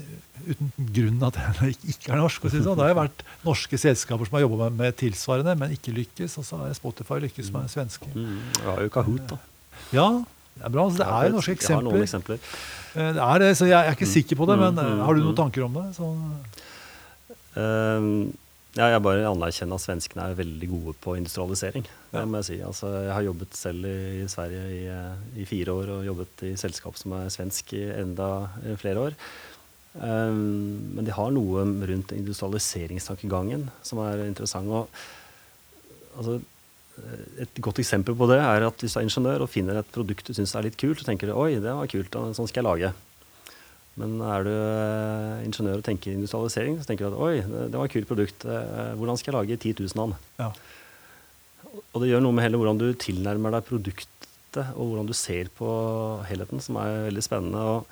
uten 0.50 0.72
grunn 0.98 1.22
at 1.24 1.38
det 1.62 1.70
ikke 1.94 2.12
er 2.12 2.20
norsk. 2.20 2.50
si 2.50 2.58
Det 2.58 2.66
sånn. 2.66 2.76
Det 2.76 2.84
har 2.84 2.92
jo 2.92 2.98
vært 3.00 3.26
norske 3.46 3.80
selskaper 3.80 4.28
som 4.28 4.36
har 4.36 4.44
jobba 4.44 4.66
med, 4.66 4.80
med 4.82 4.98
tilsvarende, 5.00 5.56
men 5.62 5.76
ikke 5.78 5.94
lykkes. 5.96 6.36
Og 6.42 6.48
så 6.48 6.60
har 6.60 6.74
Spotify 6.76 7.22
lykkes 7.24 7.54
med 7.56 7.72
svenske. 7.72 8.10
Mm. 8.12 8.40
det 8.58 8.66
har 8.68 8.82
jo 8.84 8.96
Kahoot, 8.98 9.30
da. 9.32 9.40
Ja, 9.96 10.10
det 10.56 10.68
er 10.68 10.74
bra. 10.74 10.90
Altså, 10.90 11.00
det 11.00 11.08
er 11.08 11.30
jo 11.30 11.38
norske 11.38 11.56
eksempler. 11.56 11.78
Jeg 11.78 11.80
har 11.80 11.88
noen 11.94 12.10
eksempler. 12.10 12.44
Eh, 12.96 13.10
Det 13.16 13.24
er 13.30 13.40
det, 13.44 13.50
så 13.60 13.70
Jeg 13.70 13.80
er 13.80 13.96
ikke 13.96 14.14
sikker 14.18 14.40
på 14.40 14.50
det, 14.52 14.60
Mm, 14.60 14.66
men 14.66 14.84
eh, 14.84 14.92
mm, 14.92 15.06
har 15.08 15.14
du 15.14 15.20
mm. 15.22 15.26
noen 15.30 15.40
tanker 15.40 15.66
om 15.70 15.80
det? 15.80 15.88
Så, 15.96 16.12
Ehm, 16.12 16.36
ja, 17.56 18.90
jeg 18.92 19.04
bare 19.06 19.28
anerkjenner 19.30 19.80
at 19.80 19.86
svenskene 19.86 20.26
er 20.28 20.36
veldig 20.36 20.68
gode 20.68 20.94
på 21.00 21.16
industrialisering. 21.16 21.86
Det 22.12 22.20
Ja. 22.20 22.26
må 22.26 22.42
jeg 22.42 22.46
si. 22.46 22.58
Altså, 22.62 22.88
jeg 23.06 23.14
har 23.14 23.24
jobbet 23.24 23.54
selv 23.56 23.86
i, 23.86 24.28
Sverige 24.28 24.64
i, 24.68 24.86
eh, 24.88 25.42
i 25.42 25.46
fire 25.46 25.72
år, 25.72 25.90
og 25.96 26.06
jobbet 26.06 26.44
i 26.44 26.56
selskap 26.56 26.98
som 26.98 27.14
er 27.14 27.30
svensk 27.30 27.74
i 27.74 27.84
enda 28.02 28.50
eh, 28.66 28.76
flere 28.76 29.00
år. 29.00 29.14
Um, 29.96 30.92
men 30.94 31.06
de 31.06 31.12
har 31.12 31.32
noe 31.32 31.64
rundt 31.64 32.12
industrialiseringstankegangen 32.12 33.70
som 33.82 34.00
er 34.00 34.26
interessant. 34.28 34.68
Og, 34.68 34.90
altså, 36.18 36.42
et 37.40 37.62
godt 37.62 37.80
eksempel 37.80 38.16
på 38.16 38.28
det 38.28 38.40
er 38.40 38.68
at 38.68 38.78
hvis 38.80 38.94
du 38.94 39.00
er 39.00 39.08
ingeniør 39.08 39.44
og 39.46 39.50
finner 39.50 39.80
et 39.80 39.92
produkt 39.92 40.28
du 40.28 40.34
syns 40.34 40.56
er 40.56 40.64
litt 40.68 40.78
kult, 40.80 41.00
så 41.00 41.06
tenker 41.06 41.28
du 41.28 41.36
oi, 41.36 41.56
det 41.60 41.74
var 41.76 41.88
kult, 41.88 42.16
og 42.16 42.36
sånn 42.36 42.48
skal 42.48 42.64
jeg 42.64 42.70
lage. 42.70 42.94
Men 44.00 44.18
er 44.28 44.44
du 44.44 44.52
eh, 44.52 45.44
ingeniør 45.48 45.80
og 45.80 45.86
tenker 45.88 46.16
industrialisering, 46.16 46.80
så 46.80 46.90
tenker 46.90 47.08
du 47.08 47.16
at 47.16 47.22
oi, 47.24 47.36
det, 47.46 47.76
var 47.78 47.88
et 47.88 47.94
kult 47.94 48.10
produkt, 48.10 48.44
eh, 48.44 48.92
hvordan 49.00 49.20
skal 49.20 49.32
jeg 49.32 49.38
lage 49.38 49.60
10 49.62 49.86
000 49.86 50.04
av 50.04 50.12
den? 50.12 50.26
Ja. 50.42 50.50
Og 51.94 52.02
det 52.04 52.10
gjør 52.12 52.26
noe 52.26 52.36
med 52.36 52.44
hele 52.44 52.60
hvordan 52.60 52.82
du 52.82 52.90
tilnærmer 53.00 53.56
deg 53.56 53.68
produktet, 53.70 54.62
og 54.76 54.92
hvordan 54.92 55.08
du 55.08 55.16
ser 55.16 55.52
på 55.56 55.70
helheten, 56.28 56.64
som 56.64 56.80
er 56.84 57.06
veldig 57.10 57.24
spennende. 57.24 57.64
og 57.64 57.88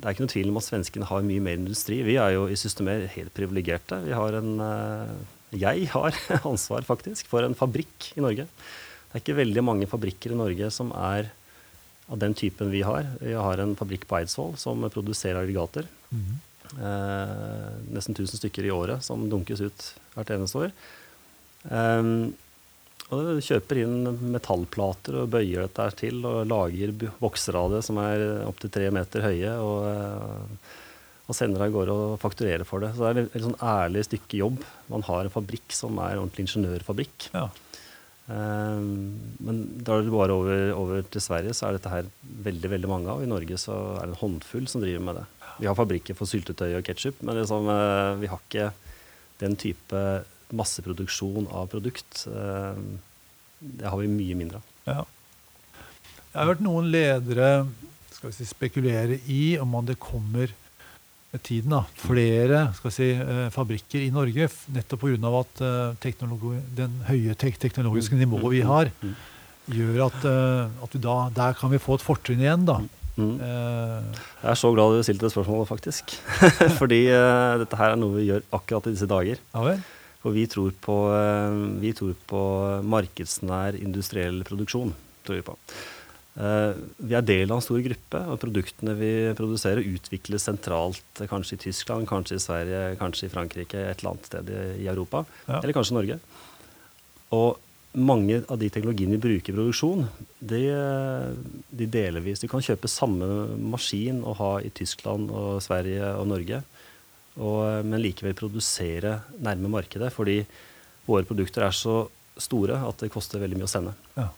det 0.00 0.06
er 0.06 0.14
ikke 0.14 0.24
noe 0.24 0.32
tvil 0.32 0.50
om 0.52 0.58
at 0.58 0.64
svenskene 0.64 1.06
har 1.10 1.26
mye 1.26 1.42
mer 1.44 1.58
industri. 1.58 1.98
Vi 2.06 2.14
er 2.16 2.32
jo 2.32 2.46
i 2.48 2.56
Systemer 2.56 3.02
helt 3.12 3.34
privilegerte. 3.36 3.98
Vi 4.06 4.14
har 4.16 4.38
en 4.38 4.52
jeg 5.50 5.88
har 5.90 6.14
ansvar 6.50 6.86
faktisk 6.86 7.28
for 7.30 7.42
en 7.42 7.56
fabrikk 7.58 8.12
i 8.14 8.22
Norge. 8.22 8.46
Det 8.46 9.18
er 9.18 9.22
ikke 9.24 9.40
veldig 9.40 9.64
mange 9.66 9.88
fabrikker 9.90 10.34
i 10.34 10.38
Norge 10.38 10.70
som 10.74 10.92
er 10.94 11.30
av 12.10 12.18
den 12.18 12.34
typen 12.34 12.72
vi 12.72 12.82
har. 12.82 13.06
Vi 13.20 13.32
har 13.38 13.62
en 13.62 13.76
fabrikk 13.78 14.06
på 14.10 14.18
Eidsvoll 14.18 14.56
som 14.58 14.82
produserer 14.90 15.40
aggregater. 15.42 15.86
Mm. 16.10 16.38
Eh, 16.70 17.72
nesten 17.94 18.14
1000 18.14 18.42
stykker 18.42 18.66
i 18.66 18.74
året 18.74 19.04
som 19.06 19.28
dunkes 19.30 19.62
ut 19.62 19.86
hvert 20.16 20.32
eneste 20.34 20.66
år. 20.66 20.74
Eh, 21.70 22.02
og 23.10 23.24
det 23.26 23.42
kjøper 23.42 23.80
inn 23.82 23.96
metallplater 24.34 25.16
og 25.22 25.32
bøyer 25.32 25.64
dette 25.66 25.88
til 25.98 26.20
og 26.26 26.44
lager 26.50 26.92
bokser 27.18 27.58
av 27.58 27.72
det 27.74 27.80
som 27.86 27.98
er 28.02 28.44
opptil 28.46 28.70
tre 28.74 28.90
meter 28.94 29.26
høye. 29.26 29.56
og 29.58 29.88
eh, 29.90 30.76
og 31.30 31.36
sender 31.38 31.62
av 31.62 31.74
gårde 31.74 31.94
og 31.94 32.12
fakturerer 32.18 32.66
for 32.66 32.82
det. 32.82 32.90
Så 32.96 33.06
det 33.06 33.10
er 33.22 33.28
et 33.28 33.44
sånn 33.44 33.58
ærlig 33.62 34.02
stykke 34.08 34.40
jobb. 34.40 34.64
Man 34.90 35.04
har 35.06 35.22
en 35.22 35.30
fabrikk 35.30 35.74
som 35.76 35.98
er 36.02 36.16
en 36.16 36.24
ordentlig 36.24 36.48
ingeniørfabrikk. 36.48 37.28
Ja. 37.36 37.46
Um, 38.30 39.18
men 39.42 39.56
drar 39.82 40.04
du 40.06 40.10
bare 40.12 40.34
over, 40.36 40.60
over, 40.76 41.02
til 41.10 41.22
Sverige, 41.24 41.54
så 41.56 41.66
er 41.66 41.76
dette 41.76 41.90
her 41.90 42.10
veldig 42.46 42.70
veldig 42.76 42.90
mange 42.90 43.10
av. 43.10 43.24
I 43.24 43.30
Norge 43.30 43.58
så 43.58 43.74
er 43.96 44.06
det 44.06 44.14
en 44.14 44.20
håndfull 44.20 44.68
som 44.70 44.84
driver 44.84 45.02
med 45.08 45.18
det. 45.18 45.26
Vi 45.60 45.68
har 45.68 45.76
fabrikker 45.76 46.16
for 46.16 46.30
syltetøy 46.30 46.76
og 46.78 46.84
ketsjup, 46.86 47.24
men 47.26 47.40
liksom, 47.40 47.66
uh, 47.66 48.14
vi 48.20 48.30
har 48.30 48.42
ikke 48.44 48.70
den 49.42 49.56
type 49.58 50.04
masseproduksjon 50.54 51.48
av 51.50 51.70
produkt. 51.72 52.24
Uh, 52.30 52.78
det 53.60 53.90
har 53.90 53.98
vi 53.98 54.12
mye 54.12 54.38
mindre 54.38 54.60
av. 54.60 54.70
Ja. 54.86 55.02
Jeg 56.30 56.38
har 56.38 56.52
hørt 56.52 56.62
noen 56.62 56.90
ledere 56.92 57.50
si, 58.30 58.46
spekulere 58.46 59.18
i 59.26 59.58
om 59.58 59.74
det 59.86 59.98
kommer 60.00 60.52
tiden 61.38 61.70
da, 61.70 61.84
flere 61.94 62.62
si, 62.90 63.12
eh, 63.14 63.48
fabrikker 63.54 64.02
i 64.02 64.10
Norge, 64.10 64.48
nettopp 64.74 65.04
pga. 65.04 65.30
at 65.40 65.60
uh, 65.62 66.56
den 66.76 66.96
høye 67.06 67.34
tek 67.38 67.58
teknologiske 67.58 68.18
nivået 68.18 68.50
vi 68.50 68.62
har, 68.66 68.90
gjør 69.70 70.06
at, 70.08 70.24
uh, 70.26 70.82
at 70.82 70.96
da, 70.98 71.18
der 71.36 71.54
kan 71.54 71.70
vi 71.70 71.78
få 71.78 71.94
et 71.94 72.02
fortrinn 72.02 72.42
igjen. 72.42 72.66
da. 72.66 72.80
Mm. 73.20 73.36
jeg 73.36 74.48
er 74.48 74.56
så 74.56 74.70
glad 74.72 74.94
du 74.96 75.02
stilte 75.04 75.26
det 75.26 75.32
spørsmålet, 75.34 75.68
faktisk. 75.68 76.14
Fordi 76.80 77.02
dette 77.60 77.76
her 77.76 77.92
er 77.92 77.98
noe 78.00 78.16
vi 78.16 78.30
gjør 78.30 78.46
akkurat 78.56 78.86
i 78.88 78.94
disse 78.94 79.08
dager. 79.10 79.36
Ja, 79.52 79.74
For 80.22 80.32
vi 80.32 80.46
tror, 80.48 80.72
på, 80.80 80.96
vi 81.82 81.92
tror 81.92 82.14
på 82.30 82.42
markedsnær 82.80 83.76
industriell 83.76 84.40
produksjon. 84.48 84.94
tror 85.26 85.36
vi 85.36 85.44
på. 85.44 85.58
Uh, 86.40 86.72
vi 86.96 87.12
er 87.18 87.24
del 87.26 87.50
av 87.50 87.58
en 87.58 87.64
stor 87.64 87.80
gruppe, 87.84 88.20
og 88.32 88.38
produktene 88.40 88.94
vi 88.96 89.12
produserer, 89.36 89.84
utvikles 89.84 90.46
sentralt. 90.48 91.24
Kanskje 91.28 91.58
i 91.58 91.64
Tyskland, 91.66 92.08
kanskje 92.08 92.38
i 92.38 92.44
Sverige, 92.44 92.84
kanskje 93.00 93.28
i 93.28 93.32
Frankrike, 93.32 93.82
et 93.90 94.00
eller 94.00 94.14
annet 94.14 94.30
sted 94.30 94.52
i, 94.54 94.62
i 94.86 94.86
Europa. 94.88 95.26
Ja. 95.44 95.58
Eller 95.60 95.76
kanskje 95.76 95.98
Norge. 95.98 96.16
Og 97.36 97.60
mange 97.92 98.38
av 98.46 98.58
de 98.60 98.68
teknologiene 98.70 99.18
vi 99.18 99.24
bruker 99.24 99.52
i 99.52 99.56
produksjon, 99.56 100.04
de, 100.38 100.62
de 101.74 101.88
deler 101.90 102.22
vi. 102.24 102.36
Så 102.36 102.46
du 102.46 102.52
kan 102.52 102.62
kjøpe 102.64 102.90
samme 102.90 103.26
maskin 103.72 104.22
og 104.22 104.38
ha 104.38 104.52
i 104.62 104.70
Tyskland 104.74 105.32
og 105.34 105.58
Sverige 105.64 106.12
og 106.14 106.28
Norge, 106.30 106.62
og, 107.40 107.86
men 107.86 108.02
likevel 108.02 108.36
produsere 108.38 109.18
nærme 109.42 109.70
markedet. 109.72 110.12
Fordi 110.14 110.38
våre 111.08 111.26
produkter 111.26 111.66
er 111.66 111.74
så 111.74 112.04
store 112.40 112.78
at 112.86 113.02
det 113.02 113.10
koster 113.12 113.42
veldig 113.42 113.58
mye 113.58 113.68
å 113.68 113.74
sende. 113.74 113.96
Ja. 114.16 114.30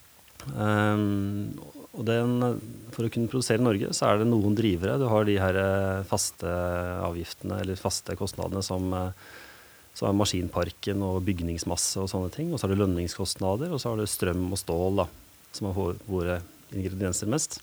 Um, 0.57 1.53
og 1.93 2.05
den, 2.07 2.39
for 2.93 3.05
å 3.05 3.11
kunne 3.13 3.29
produsere 3.29 3.61
i 3.61 3.65
Norge, 3.65 3.91
så 3.93 4.07
er 4.09 4.21
det 4.21 4.29
noen 4.29 4.55
drivere. 4.57 4.97
Du 4.97 5.05
har 5.11 5.27
de 5.27 5.35
her 5.37 5.57
eh, 5.61 6.05
faste 6.09 6.49
avgiftene, 7.05 7.59
eller 7.61 7.77
faste 7.77 8.15
kostnadene 8.17 8.63
som, 8.65 8.87
eh, 8.97 9.11
som 9.93 10.09
er 10.09 10.17
maskinparken 10.17 11.03
og 11.05 11.21
bygningsmasse 11.27 12.01
og 12.01 12.09
sånne 12.09 12.31
ting. 12.33 12.49
Og 12.49 12.57
så 12.57 12.65
har 12.65 12.73
du 12.73 12.81
lønningskostnader, 12.81 13.69
og 13.69 13.81
så 13.81 13.93
har 13.93 14.01
du 14.01 14.09
strøm 14.09 14.47
og 14.49 14.57
stål, 14.57 15.03
da, 15.03 15.07
som 15.53 15.69
har 15.69 16.01
våre 16.09 16.39
ingredienser 16.73 17.29
mest. 17.29 17.59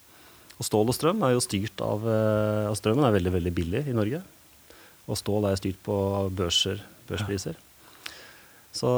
Og 0.61 0.69
stål 0.69 0.93
og 0.93 0.95
strøm 0.95 1.25
er 1.27 1.35
jo 1.35 1.43
styrt 1.43 1.83
eh, 1.83 1.91
av 1.91 2.79
Strømmen 2.79 3.09
er 3.09 3.17
veldig, 3.17 3.35
veldig 3.35 3.55
billig 3.57 3.83
i 3.91 3.97
Norge. 3.97 4.23
Og 5.11 5.19
stål 5.19 5.51
er 5.51 5.59
styrt 5.59 5.83
på 5.83 5.97
børser, 6.39 6.85
børspriser. 7.11 7.59
Ja. 7.59 7.70
Så, 8.71 8.91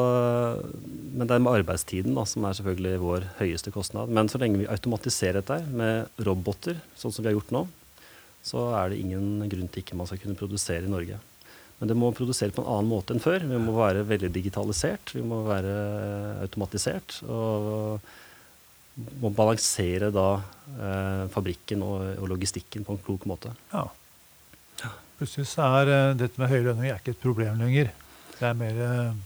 men 1.17 1.25
det 1.25 1.37
er 1.37 1.45
med 1.45 1.63
arbeidstiden 1.63 2.17
da, 2.17 2.27
som 2.29 2.45
er 2.45 2.57
selvfølgelig 2.59 3.01
vår 3.01 3.29
høyeste 3.39 3.73
kostnad. 3.73 4.13
Men 4.13 4.29
så 4.29 4.41
lenge 4.41 4.61
vi 4.61 4.69
automatiserer 4.69 5.41
dette 5.41 5.63
med 5.73 6.25
roboter, 6.27 6.81
sånn 6.99 7.15
som 7.15 7.25
vi 7.25 7.31
har 7.31 7.39
gjort 7.39 7.55
nå, 7.57 7.63
så 8.45 8.67
er 8.77 8.93
det 8.93 9.01
ingen 9.01 9.47
grunn 9.49 9.71
til 9.71 9.85
ikke 9.85 9.97
man 9.97 10.09
skal 10.11 10.21
kunne 10.21 10.37
produsere 10.37 10.85
i 10.85 10.93
Norge. 10.93 11.21
Men 11.81 11.91
det 11.91 11.97
må 11.99 12.13
produsere 12.15 12.55
på 12.55 12.63
en 12.63 12.69
annen 12.71 12.91
måte 12.93 13.15
enn 13.15 13.23
før. 13.23 13.43
Vi 13.49 13.59
må 13.59 13.73
være 13.75 14.05
veldig 14.07 14.29
digitalisert. 14.35 15.15
Vi 15.17 15.23
må 15.27 15.41
være 15.49 15.73
automatisert. 16.45 17.17
Og 17.27 18.05
må 19.23 19.33
balansere 19.35 20.13
da 20.15 20.29
eh, 20.77 21.25
fabrikken 21.33 21.83
og, 21.83 22.05
og, 22.21 22.29
logistikken 22.35 22.85
på 22.87 22.95
en 22.95 23.03
klok 23.03 23.27
måte. 23.31 23.55
Ja. 23.73 23.89
Plutselig 25.19 25.49
så 25.51 25.67
er 25.81 25.91
uh, 25.91 26.15
dette 26.19 26.41
med 26.41 26.51
høye 26.51 26.65
lønninger 26.69 26.99
ikke 26.99 27.15
et 27.15 27.23
problem 27.23 27.61
lenger. 27.63 27.93
Det 28.39 28.47
er 28.49 28.57
mer 28.59 28.79
uh, 28.83 29.19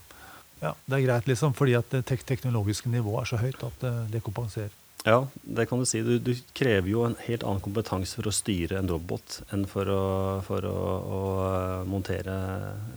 ja, 0.62 0.72
Det 0.86 0.96
er 0.96 1.04
greit, 1.04 1.28
liksom, 1.28 1.54
fordi 1.56 1.76
at 1.76 1.90
det 1.92 2.06
tek 2.08 2.24
teknologiske 2.26 2.88
nivået 2.88 3.22
er 3.22 3.30
så 3.32 3.40
høyt 3.40 3.64
at 3.66 3.80
det, 3.82 3.94
det 4.14 4.24
kompenserer. 4.24 4.72
Ja, 5.06 5.20
det 5.42 5.68
kan 5.70 5.78
du 5.78 5.86
si. 5.86 6.00
Du, 6.02 6.16
du, 6.18 6.32
krever 6.56 6.90
jo 6.90 7.04
en 7.06 7.14
helt 7.28 7.44
annen 7.46 7.62
kompetanse 7.62 8.16
for 8.18 8.26
å 8.26 8.34
styre 8.34 8.80
en 8.80 8.88
robot 8.90 9.36
enn 9.54 9.62
for 9.70 9.86
å, 9.86 10.06
for 10.46 10.66
å, 10.66 10.78
å 10.98 11.20
uh, 11.44 11.84
montere 11.86 12.34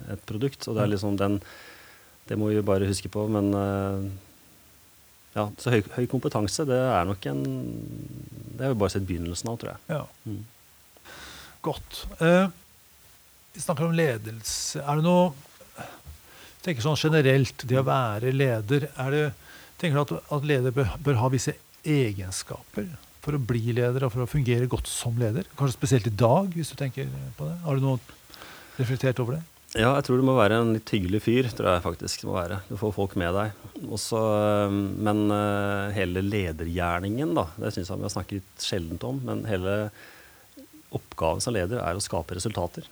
et 0.09 0.23
produkt. 0.29 0.65
Og 0.65 0.77
det 0.77 0.85
er 0.85 0.93
liksom 0.95 1.19
den 1.19 1.37
Det 2.29 2.37
må 2.37 2.49
vi 2.49 2.57
jo 2.57 2.65
bare 2.65 2.89
huske 2.89 3.11
på. 3.13 3.27
Men 3.29 3.51
uh, 3.53 4.07
ja, 5.35 5.45
så 5.61 5.75
høy, 5.75 5.83
høy, 5.99 6.07
kompetanse, 6.09 6.65
det 6.65 6.79
er 6.79 7.05
nok 7.05 7.29
en 7.29 7.43
Det 7.45 8.65
har 8.65 8.73
vi 8.73 8.81
bare 8.81 8.95
sett 8.95 9.05
begynnelsen 9.05 9.53
av, 9.53 9.59
tror 9.61 9.75
jeg. 9.75 9.99
Ja. 9.99 10.01
Mm. 10.25 10.41
Godt. 11.69 12.01
Uh, 12.17 12.49
vi 13.53 13.61
snakker 13.61 13.85
om 13.85 13.93
ledelse. 13.93 14.81
Er 14.81 14.97
det 14.97 15.05
noe 15.05 15.29
tenker 16.65 16.85
sånn 16.85 16.99
generelt, 16.99 17.67
det 17.67 17.79
å 17.79 17.85
være 17.87 18.33
leder 18.35 18.89
er 18.95 19.15
det, 19.15 19.27
Tenker 19.79 19.95
du 19.95 20.01
at, 20.01 20.25
at 20.35 20.47
leder 20.47 20.73
bør, 20.75 20.89
bør, 20.99 21.21
ha 21.21 21.29
visse 21.31 21.53
egenskaper 21.87 22.89
for 23.23 23.35
å 23.35 23.39
bli 23.39 23.71
leder 23.77 24.03
og 24.03 24.11
for 24.11 24.25
å 24.25 24.27
fungere 24.27 24.67
godt 24.67 24.89
som 24.91 25.15
leder? 25.19 25.47
Kanskje 25.55 25.77
spesielt 25.77 26.09
i 26.09 26.15
dag, 26.19 26.49
hvis 26.51 26.73
du 26.73 26.75
tenker 26.79 27.07
på 27.37 27.47
det? 27.47 27.55
Har 27.63 27.79
du 27.79 27.85
noe 27.85 28.01
reflektert 28.75 29.21
over 29.23 29.37
det? 29.37 29.45
Ja, 29.77 29.93
jeg 29.93 30.07
tror 30.07 30.19
du 30.19 30.25
må 30.25 30.33
være 30.33 30.57
en 30.59 30.73
litt 30.73 30.91
hyggelig 30.91 31.21
fyr. 31.21 31.47
tror 31.53 31.69
jeg 31.69 31.85
faktisk 31.85 32.23
må 32.25 32.35
være. 32.35 32.59
Du 32.67 32.75
får 32.79 32.91
folk 32.95 33.15
med 33.21 33.35
deg. 33.37 33.65
Også, 33.85 34.19
men 34.73 35.27
uh, 35.29 35.93
hele 35.95 36.25
ledergjerningen, 36.25 37.35
da, 37.37 37.45
det 37.61 37.75
syns 37.75 37.91
jeg 37.91 38.01
vi 38.01 38.07
har 38.07 38.15
snakket 38.15 38.65
sjeldent 38.65 39.05
om. 39.05 39.21
Men 39.29 39.45
hele 39.47 39.75
oppgaven 40.95 41.43
som 41.45 41.53
leder 41.53 41.83
er 41.85 41.95
å 41.95 42.03
skape 42.03 42.35
resultater. 42.35 42.89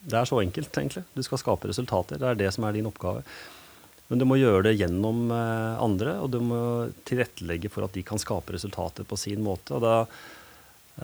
Det 0.00 0.18
er 0.18 0.28
så 0.28 0.40
enkelt, 0.40 0.70
egentlig. 0.76 1.04
Du 1.14 1.22
skal 1.26 1.40
skape 1.42 1.70
resultater. 1.70 2.20
Det 2.20 2.28
er 2.28 2.38
det 2.38 2.52
som 2.54 2.66
er 2.68 2.76
din 2.76 2.88
oppgave. 2.88 3.24
Men 4.08 4.20
du 4.20 4.24
må 4.24 4.38
gjøre 4.40 4.64
det 4.70 4.78
gjennom 4.78 5.28
eh, 5.34 5.80
andre, 5.84 6.16
og 6.22 6.30
du 6.32 6.40
må 6.40 6.60
tilrettelegge 7.08 7.70
for 7.72 7.84
at 7.84 7.96
de 7.96 8.04
kan 8.06 8.20
skape 8.20 8.54
resultater 8.56 9.04
på 9.08 9.18
sin 9.20 9.42
måte. 9.44 9.76
Og 9.76 9.84
da 9.84 9.96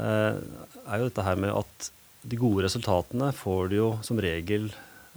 eh, 0.00 0.38
er 0.40 1.02
jo 1.02 1.10
dette 1.10 1.26
her 1.26 1.40
med 1.40 1.52
at 1.52 1.90
de 2.24 2.38
gode 2.40 2.64
resultatene 2.64 3.28
får 3.36 3.68
du 3.68 3.76
jo 3.76 3.90
som 4.06 4.20
regel 4.24 4.70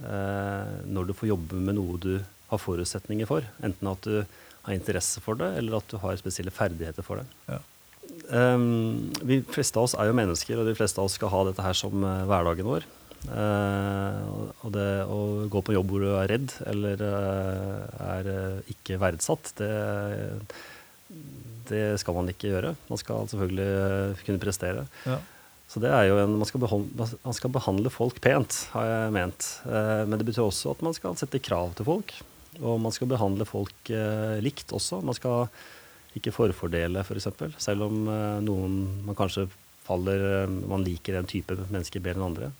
eh, 0.04 0.74
når 0.84 1.08
du 1.08 1.14
får 1.16 1.30
jobbe 1.30 1.62
med 1.64 1.78
noe 1.78 1.96
du 2.02 2.12
har 2.50 2.60
forutsetninger 2.60 3.28
for. 3.30 3.48
Enten 3.64 3.88
at 3.88 4.04
du 4.04 4.20
har 4.20 4.76
interesse 4.76 5.24
for 5.24 5.40
det, 5.40 5.54
eller 5.56 5.80
at 5.80 5.88
du 5.88 5.96
har 6.02 6.20
spesielle 6.20 6.52
ferdigheter 6.52 7.06
for 7.06 7.22
det. 7.22 7.28
Ja. 7.48 7.62
Um, 8.28 9.08
vi 9.24 9.40
fleste 9.44 9.80
av 9.80 9.86
oss 9.86 9.94
er 9.96 10.08
jo 10.08 10.16
mennesker, 10.16 10.60
og 10.60 10.68
de 10.68 10.76
fleste 10.76 11.00
av 11.00 11.08
oss 11.08 11.16
skal 11.16 11.32
ha 11.32 11.42
dette 11.48 11.64
her 11.64 11.76
som 11.76 12.04
hverdagen 12.04 12.68
vår. 12.68 12.84
Uh, 13.26 14.52
og 14.62 14.70
det 14.72 14.86
å 15.10 15.18
gå 15.50 15.62
på 15.66 15.74
jobb 15.74 15.90
hvor 15.90 16.04
du 16.04 16.12
er 16.14 16.30
redd 16.30 16.52
eller 16.70 17.02
uh, 17.02 17.82
er 18.14 18.30
uh, 18.30 18.70
ikke 18.70 19.00
verdsatt, 19.02 19.50
det, 19.58 19.72
det, 21.68 21.82
skal 22.00 22.16
man 22.16 22.30
ikke 22.30 22.52
gjøre. 22.52 22.76
Man 22.88 23.02
skal 23.02 23.28
selvfølgelig 23.32 24.22
kunne 24.22 24.42
prestere. 24.42 24.86
Ja. 25.08 25.18
Så 25.68 25.82
det 25.84 25.90
er 25.92 26.06
jo 26.08 26.16
en, 26.22 26.38
man 26.40 26.48
skal, 26.48 26.62
behandle, 26.62 27.10
man 27.26 27.36
skal 27.36 27.52
behandle 27.52 27.92
folk 27.92 28.22
pent, 28.24 28.62
har 28.72 28.86
jeg 28.88 29.12
ment. 29.12 29.48
men 29.68 30.16
det 30.16 30.24
betyr 30.24 30.46
også 30.46 30.72
at 30.72 30.80
man 30.86 30.96
skal 30.96 31.18
sette 31.20 31.42
krav 31.44 31.74
til 31.76 31.84
folk. 31.90 32.14
Og 32.64 32.78
man 32.82 32.94
skal 32.94 33.10
behandle 33.10 33.46
folk 33.48 33.92
eh, 33.92 34.38
likt 34.42 34.72
også. 34.74 35.00
Man 35.06 35.16
skal 35.16 35.48
ikke 36.18 36.34
forfordele, 36.34 37.02
f.eks. 37.02 37.08
For 37.10 37.20
eksempel. 37.20 37.54
Selv 37.62 37.86
om 37.88 38.08
eh, 38.10 38.38
noen 38.44 38.78
man 39.06 39.18
kanskje 39.18 39.48
faller 39.86 40.24
eh, 40.42 40.56
Man 40.70 40.84
liker 40.86 41.18
en 41.18 41.28
type 41.28 41.54
mennesker 41.68 42.02
bedre 42.04 42.20
enn 42.20 42.30
andre. 42.30 42.50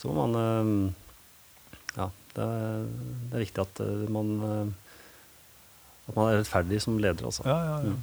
Så 0.00 0.08
må 0.08 0.24
man 0.24 0.38
eh, 0.40 0.70
Ja, 1.98 2.08
det 2.36 2.46
er, 2.46 2.86
det 3.28 3.36
er 3.36 3.44
viktig 3.44 3.64
at 3.64 3.82
eh, 3.84 4.06
man 4.12 4.32
eh, 4.46 4.94
At 6.08 6.16
man 6.16 6.30
er 6.30 6.40
rettferdig 6.40 6.80
som 6.82 6.96
leder, 7.00 7.26
altså. 7.28 7.44
Ja, 7.46 7.58
ja, 7.66 7.76
ja. 7.84 7.92
Mm. 7.92 8.00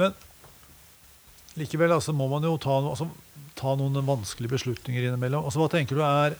Men 0.00 0.12
likevel 1.60 1.92
altså, 1.92 2.14
må 2.16 2.28
man 2.32 2.44
jo 2.46 2.54
ta, 2.60 2.78
altså, 2.80 3.08
ta 3.58 3.74
noen 3.76 3.98
vanskelige 4.06 4.54
beslutninger 4.54 5.04
innimellom. 5.04 5.44
Altså, 5.44 5.60
hva 5.60 5.68
tenker 5.68 5.98
du 5.98 6.04
er 6.06 6.36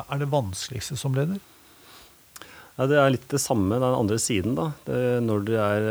Er 0.00 0.22
det 0.22 0.30
vanskeligste 0.32 0.96
som 0.96 1.12
leder? 1.16 1.42
Ja, 2.78 2.86
det 2.88 2.96
er 2.96 3.12
litt 3.12 3.26
det 3.30 3.42
samme, 3.42 3.76
den 3.76 3.98
andre 3.98 4.16
siden. 4.22 4.56
da. 4.56 4.70
Det, 4.86 5.02
når 5.26 5.44
du 5.44 5.52
er 5.60 5.90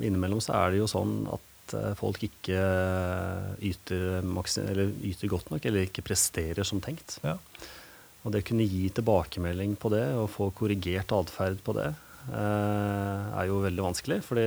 innimellom, 0.00 0.40
så 0.42 0.56
er 0.62 0.72
det 0.72 0.80
jo 0.80 0.88
sånn 0.90 1.20
at 1.34 1.49
eh, 1.76 1.92
folk 1.98 2.22
ikke 2.26 2.56
eh, 2.56 3.50
yter, 3.70 4.20
eller 4.64 4.92
yter 5.06 5.30
godt 5.30 5.50
nok, 5.52 5.66
eller 5.66 5.86
ikke 5.86 6.04
presterer 6.06 6.66
som 6.66 6.82
tenkt. 6.82 7.18
Ja. 7.24 7.36
Og 8.20 8.34
det 8.34 8.42
å 8.42 8.48
kunne 8.50 8.68
gi 8.68 8.88
tilbakemelding 8.92 9.76
på 9.80 9.92
det, 9.94 10.04
og 10.18 10.30
få 10.32 10.50
korrigert 10.56 11.12
atferd 11.16 11.62
på 11.64 11.74
det, 11.78 11.88
eh, 12.28 13.26
er 13.40 13.48
jo 13.48 13.62
veldig 13.64 13.86
vanskelig. 13.86 14.20
fordi 14.26 14.46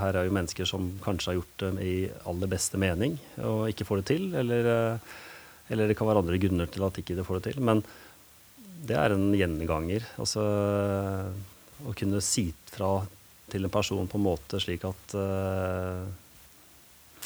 her 0.00 0.16
er 0.16 0.28
jo 0.28 0.36
mennesker 0.38 0.68
som 0.68 0.90
kanskje 1.04 1.32
har 1.32 1.40
gjort 1.40 1.64
det 1.64 1.72
i 1.84 1.96
aller 2.24 2.52
beste 2.54 2.80
mening, 2.80 3.18
og 3.44 3.68
ikke 3.68 3.86
får 3.88 4.02
det 4.02 4.06
til. 4.14 4.34
Eller, 4.34 5.00
eller 5.68 5.88
det 5.88 5.96
kan 5.98 6.08
være 6.08 6.24
andre 6.24 6.40
grunner 6.40 6.66
til 6.66 6.86
at 6.86 6.98
ikke 6.98 7.18
det 7.18 7.26
får 7.28 7.40
det 7.40 7.52
til. 7.52 7.60
Men 7.62 7.84
det 8.88 8.96
er 8.96 9.12
en 9.12 9.30
gjenganger. 9.34 10.06
Altså 10.16 10.42
å 11.86 11.94
kunne 11.94 12.22
si 12.24 12.48
fra 12.66 13.02
til 13.48 13.64
en 13.64 13.72
person 13.72 14.08
på 14.08 14.18
en 14.18 14.26
måte 14.26 14.60
slik 14.60 14.84
at 14.88 15.14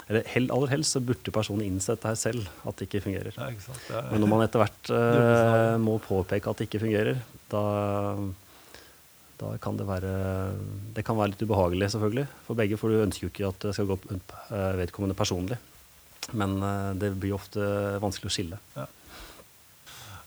Eller 0.08 0.26
hell, 0.28 0.49
aller 0.52 0.72
helst 0.75 0.96
så 0.96 1.02
burde 1.04 1.34
personen 1.34 1.64
innsett 1.66 2.02
det 2.02 2.11
her 2.11 2.18
selv, 2.18 2.46
at 2.66 2.78
det 2.78 2.88
ikke 2.88 3.04
fungerer. 3.06 3.34
Ja, 3.37 3.49
ikke 3.52 3.66
sant? 3.68 3.82
ja. 3.90 4.02
Men 4.11 4.25
når 4.25 4.32
man 4.32 4.44
etter 4.44 4.62
hvert 4.62 4.92
eh, 4.92 5.75
må 5.82 5.99
påpeke 6.02 6.50
at 6.50 6.61
det 6.61 6.68
ikke 6.68 6.82
fungerer, 6.82 7.20
da, 7.52 7.62
da 9.40 9.52
kan 9.62 9.76
det 9.76 9.87
være 9.88 10.12
Det 10.96 11.04
kan 11.06 11.18
være 11.18 11.34
litt 11.34 11.44
ubehagelig, 11.44 11.92
selvfølgelig, 11.94 12.26
for 12.46 12.58
begge. 12.58 12.80
For 12.80 12.92
du 12.92 13.04
ønsker 13.04 13.28
jo 13.28 13.32
ikke 13.32 13.52
at 13.52 13.68
det 13.68 13.76
skal 13.78 13.92
gå 13.92 14.00
eh, 14.00 14.72
vedkommende 14.82 15.18
personlig. 15.18 15.61
Men 16.38 16.58
eh, 16.62 16.90
det 16.99 17.14
blir 17.20 17.38
ofte 17.38 17.62
vanskelig 18.02 18.32
å 18.32 18.37
skille. 18.37 18.61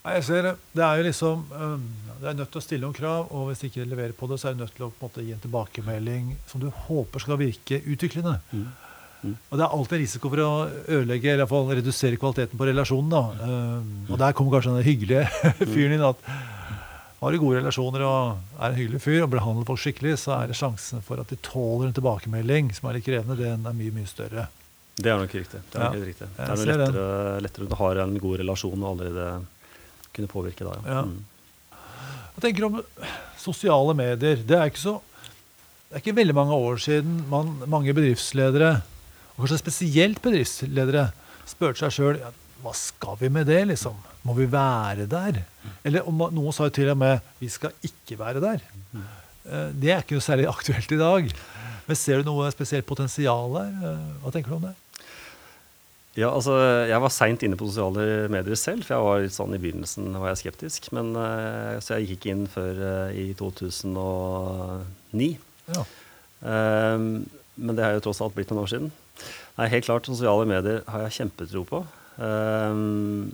Nei, 0.05 0.19
jeg 0.19 0.25
ser 0.27 0.43
det. 0.45 0.55
Er 0.77 0.99
jo 0.99 1.05
liksom 1.07 1.45
um, 1.49 1.85
Det 2.19 2.27
er 2.29 2.35
nødt 2.37 2.51
til 2.53 2.61
å 2.61 2.63
stille 2.63 2.85
noen 2.85 2.95
krav, 2.95 3.31
og 3.33 3.47
hvis 3.49 3.63
de 3.63 3.69
ikke 3.71 3.87
leverer 3.89 4.13
på 4.17 4.29
det, 4.29 4.37
så 4.37 4.51
er 4.51 4.57
du 4.57 4.61
nødt 4.61 4.75
til 4.77 4.85
å 4.85 4.91
på 4.93 5.01
en 5.01 5.09
måte, 5.09 5.23
gi 5.25 5.33
en 5.33 5.41
tilbakemelding 5.41 6.27
som 6.49 6.61
du 6.61 6.67
håper 6.87 7.23
skal 7.23 7.39
virke 7.41 7.81
utviklende. 7.81 8.37
Mm. 8.53 8.67
Mm. 9.25 9.37
Og 9.49 9.59
det 9.59 9.65
er 9.65 9.77
alltid 9.77 10.01
risiko 10.03 10.31
for 10.31 10.41
å 10.43 10.49
ødelegge, 10.69 11.31
eller 11.31 11.39
i 11.39 11.43
hvert 11.43 11.53
fall 11.53 11.71
redusere 11.71 12.19
kvaliteten 12.21 12.59
på 12.59 12.67
relasjonen. 12.69 13.13
da. 13.13 13.23
Um, 13.41 13.87
og 14.09 14.19
der 14.21 14.35
kommer 14.37 14.57
kanskje 14.57 14.75
den 14.77 14.87
hyggelige 14.87 15.23
fyren 15.73 15.95
inn. 15.97 16.05
at 16.05 16.29
har 17.21 17.33
du 17.33 17.39
gode 17.41 17.61
relasjoner 17.61 18.03
og 18.05 18.59
er 18.59 18.67
en 18.67 18.77
hyggelig 18.77 19.01
fyr 19.01 19.23
og 19.23 19.31
behandler 19.33 19.65
folk 19.65 19.81
skikkelig, 19.81 20.17
så 20.21 20.35
er 20.35 20.51
det 20.51 20.59
sjansen 20.59 21.01
for 21.05 21.21
at 21.21 21.31
de 21.31 21.39
tåler 21.41 21.87
en 21.89 21.95
tilbakemelding 21.95 22.69
som 22.75 22.89
er 22.89 22.99
litt 22.99 23.07
krevende, 23.07 23.39
den 23.39 23.65
er 23.65 23.77
mye, 23.77 23.93
mye 23.95 24.09
større. 24.09 24.45
Det 24.95 25.11
er 25.11 25.17
nok 25.19 25.33
riktig. 25.33 25.61
Det 25.71 25.79
er, 25.79 25.95
nok 25.95 26.05
riktig. 26.07 26.27
Det 26.35 26.45
er 26.45 26.59
noe 26.59 26.67
lettere, 26.69 27.07
lettere 27.43 27.67
å 27.67 27.79
ha 27.81 27.89
en 28.03 28.19
god 28.21 28.37
relasjon 28.43 28.77
og 28.77 28.91
allerede 28.91 29.29
kunne 30.15 30.31
påvirke 30.31 30.67
da. 30.67 30.77
Ja. 30.85 31.01
Ja. 31.01 31.81
Jeg 32.35 32.43
tenker 32.49 32.67
om 32.67 32.79
sosiale 33.39 33.95
medier? 33.97 34.39
Det 34.43 34.57
er 34.59 34.69
ikke 34.69 34.83
så 34.83 34.99
det 35.85 36.01
er 36.01 36.01
ikke 36.01 36.17
veldig 36.17 36.33
mange 36.35 36.55
år 36.59 36.79
siden 36.81 37.19
man, 37.31 37.51
mange 37.71 37.93
bedriftsledere, 37.95 38.81
og 39.35 39.43
kanskje 39.43 39.59
spesielt 39.59 40.21
bedriftsledere, 40.23 41.09
spurte 41.45 41.83
seg 41.83 41.91
sjøl 41.93 42.19
ja, 42.21 42.29
hva 42.63 42.71
skal 42.73 43.17
vi 43.19 43.29
med 43.29 43.45
det, 43.49 43.59
liksom? 43.69 43.97
Må 44.25 44.33
vi 44.37 44.47
være 44.49 45.05
der? 45.11 45.41
Eller 45.85 46.07
om 46.09 46.17
noen 46.33 46.53
sa 46.55 46.65
jo 46.69 46.73
til 46.73 46.89
og 46.89 46.97
med 46.97 47.19
vi 47.41 47.49
skal 47.51 47.75
ikke 47.85 48.17
være 48.17 48.41
der. 48.41 48.63
Eh, 48.95 49.69
Det 49.75 49.91
er 49.91 50.01
ikke 50.01 50.17
noe 50.17 50.25
særlig 50.25 50.47
aktuelt 50.49 50.91
i 50.95 50.97
dag. 50.97 51.29
Men 51.85 51.99
ser 51.99 52.23
du 52.23 52.31
noe 52.31 52.47
spesielt 52.55 52.87
potensial 52.89 53.53
der? 53.59 53.69
Eh, 53.91 54.07
Hva 54.23 54.31
tenker 54.33 54.49
du 54.49 54.57
om 54.57 54.65
det? 54.69 54.73
Ja, 56.15 56.29
altså, 56.31 56.55
jeg 56.87 57.01
var 57.03 57.11
seint 57.11 57.43
inne 57.43 57.57
på 57.59 57.67
sosiale 57.67 58.29
medier 58.31 58.55
selv, 58.55 58.85
for 58.87 58.95
jeg 58.95 59.03
var 59.03 59.23
litt 59.25 59.35
sånn 59.35 59.53
i 59.53 59.59
begynnelsen 59.59 60.13
var 60.15 60.31
jeg 60.31 60.45
skeptisk. 60.45 60.87
Men, 60.95 61.11
eh, 61.19 61.75
så 61.83 61.99
jeg 61.99 62.07
gikk 62.07 62.17
ikke 62.23 62.31
inn 62.31 62.45
før 62.47 63.11
i 63.11 63.27
2009. 63.37 65.31
Ja. 65.75 65.83
Um, 66.45 67.25
men 67.57 67.75
det 67.75 67.83
har 67.83 67.93
jo 67.97 68.03
tross 68.07 68.21
alt 68.23 68.35
blitt 68.35 68.49
noen 68.51 68.63
år 68.63 68.71
siden. 68.71 68.91
Nei, 69.55 69.69
helt 69.71 69.87
klart, 69.87 70.09
sosiale 70.09 70.47
medier 70.49 70.81
har 70.91 71.05
jeg 71.05 71.17
kjempetro 71.21 71.63
på. 71.69 71.81
Ehm, 72.23 73.31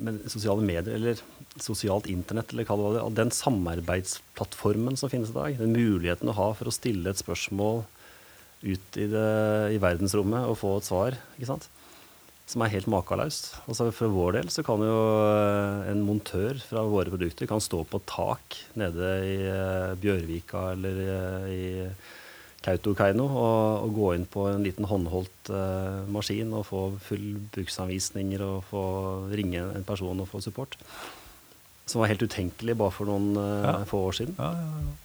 men 0.00 0.20
sosiale 0.26 0.64
medier, 0.64 0.94
eller 0.96 1.20
sosialt 1.60 2.08
internett, 2.10 2.52
eller 2.52 2.66
hva 2.66 2.78
det 2.78 2.86
var, 3.02 3.14
den 3.14 3.32
samarbeidsplattformen 3.34 4.96
som 4.98 5.12
finnes 5.12 5.30
i 5.34 5.36
dag, 5.36 5.58
den 5.60 5.76
muligheten 5.76 6.30
du 6.30 6.34
har 6.34 6.56
for 6.58 6.70
å 6.70 6.74
stille 6.74 7.12
et 7.12 7.20
spørsmål 7.20 7.84
ut 8.64 8.98
i, 8.98 9.06
det, 9.06 9.28
i 9.74 9.82
verdensrommet 9.82 10.48
og 10.48 10.58
få 10.58 10.78
et 10.78 10.88
svar, 10.88 11.18
ikke 11.36 11.52
sant? 11.52 11.68
som 12.48 12.64
er 12.64 12.72
helt 12.72 12.88
makalaust. 12.88 13.50
Altså 13.68 13.90
for 13.92 14.12
vår 14.12 14.38
del 14.38 14.46
så 14.52 14.64
kan 14.64 14.80
jo 14.80 14.96
eh, 15.28 15.90
en 15.90 16.00
montør 16.06 16.56
fra 16.64 16.84
våre 16.88 17.12
produkter 17.12 17.48
kan 17.50 17.60
stå 17.60 17.82
på 17.90 18.00
tak 18.08 18.56
nede 18.80 19.10
i 19.26 19.34
eh, 19.44 19.96
Bjørvika 20.00 20.70
eller 20.72 21.02
eh, 21.04 21.50
i 21.52 21.66
Kautokeino 22.68 23.24
og, 23.26 23.84
og 23.88 23.94
gå 23.96 24.10
inn 24.18 24.26
på 24.28 24.44
en 24.52 24.62
liten 24.66 24.86
håndholdt 24.90 25.48
eh, 25.56 26.04
maskin 26.12 26.52
og 26.54 26.66
få 26.68 26.82
full 27.08 27.30
bruksanvisninger 27.56 28.44
og 28.44 28.62
få 28.68 28.82
ringe 29.32 29.64
en 29.72 29.86
person 29.88 30.20
og 30.20 30.28
få 30.28 30.42
support. 30.44 30.76
Som 31.88 32.02
var 32.02 32.10
helt 32.12 32.22
utenkelig 32.28 32.76
bare 32.76 32.92
for 32.92 33.08
noen 33.08 33.32
eh, 33.40 33.64
Ja. 33.64 33.76
få 33.88 34.04
år 34.10 34.18
siden. 34.20 34.36
Ja, 34.38 34.52
ja, 34.52 34.82
ja. 34.84 34.96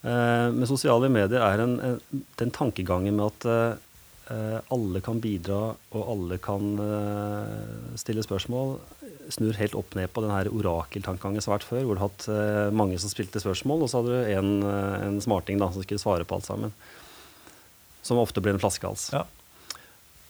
Eh, 0.00 0.48
men 0.56 0.66
sosiale 0.66 1.10
medier 1.12 1.42
er 1.44 1.60
en, 1.62 1.74
en, 1.84 2.24
den 2.40 2.50
tankegangen 2.56 3.14
med 3.20 3.26
at 3.30 3.46
eh, 3.52 3.86
alle 4.70 5.00
kan 5.02 5.18
bidra 5.22 5.72
og 5.74 6.02
alle 6.12 6.36
kan 6.42 6.74
eh, 6.84 7.96
stille 7.98 8.22
spørsmål, 8.22 8.76
snur 9.30 9.58
helt 9.58 9.74
opp 9.78 9.94
ned 9.98 10.10
på 10.12 10.22
den 10.24 10.32
her 10.32 10.50
orakeltankegangen 10.50 11.42
som 11.42 11.52
har 11.52 11.60
vært 11.60 11.68
før, 11.68 11.82
hvor 11.86 11.98
du 11.98 12.02
har 12.02 12.10
hatt 12.10 12.28
eh, 12.30 12.70
mange 12.74 12.98
som 13.02 13.12
spilte 13.12 13.42
spørsmål, 13.42 13.84
og 13.84 13.90
så 13.90 14.00
hadde 14.00 14.14
du 14.14 14.32
en, 14.36 14.52
eh, 14.66 14.96
en 15.08 15.20
smarting 15.22 15.60
da, 15.60 15.70
som 15.72 15.84
skulle 15.84 16.02
svare 16.02 16.26
på 16.26 16.38
alt 16.38 16.48
sammen. 16.48 16.74
Som 18.06 18.20
ofte 18.22 18.42
ble 18.42 18.54
en 18.54 18.62
flaskehals. 18.62 19.10
Ja. 19.14 19.26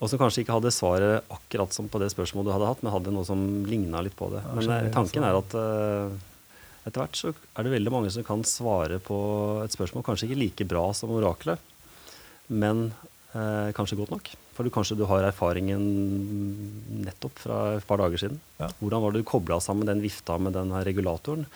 Og 0.00 0.08
som 0.08 0.20
kanskje 0.20 0.42
ikke 0.42 0.56
hadde 0.56 0.72
svaret 0.72 1.28
akkurat 1.32 1.76
som 1.76 1.88
på 1.92 2.00
det 2.00 2.08
spørsmålet 2.12 2.48
du 2.48 2.54
hadde 2.54 2.70
hatt, 2.70 2.82
men 2.82 2.94
hadde 2.94 3.12
noe 3.14 3.28
som 3.28 3.44
ligna 3.68 4.00
litt 4.04 4.16
på 4.16 4.30
det. 4.32 4.40
Ja, 4.46 4.56
Men 4.56 4.74
eh, 4.76 4.90
tanken 4.96 5.26
altså. 5.28 5.28
er 5.28 5.40
at 5.44 5.58
eh, 5.60 6.88
etter 6.88 7.04
hvert 7.04 7.20
så 7.20 7.34
er 7.34 7.66
det 7.66 7.74
veldig 7.76 7.92
mange 7.92 8.12
som 8.14 8.24
kan 8.26 8.44
svare 8.48 9.00
på 9.04 9.20
et 9.66 9.76
spørsmål, 9.76 10.06
kanskje 10.06 10.30
ikke 10.30 10.40
like 10.40 10.68
bra 10.70 10.86
som 10.96 11.12
oraklet, 11.12 11.60
men 12.48 12.88
eh, 13.34 13.72
kanskje 13.76 13.98
godt 14.00 14.14
nok. 14.14 14.30
For 14.56 14.66
du, 14.66 14.72
kanskje 14.74 14.98
du 14.98 15.04
har 15.08 15.24
erfaringen 15.26 15.84
nettopp 17.06 17.44
fra 17.44 17.60
et 17.78 17.86
par 17.88 18.02
dager 18.02 18.20
siden. 18.20 18.40
Ja. 18.60 18.70
Hvordan 18.80 19.04
var 19.04 19.14
det 19.14 19.22
du 19.22 19.28
kobla 19.28 19.60
sammen 19.62 19.88
den 19.88 20.02
vifta 20.04 20.38
med 20.38 20.56
den 20.58 20.72
her 20.74 20.84
regulatoren? 20.88 21.46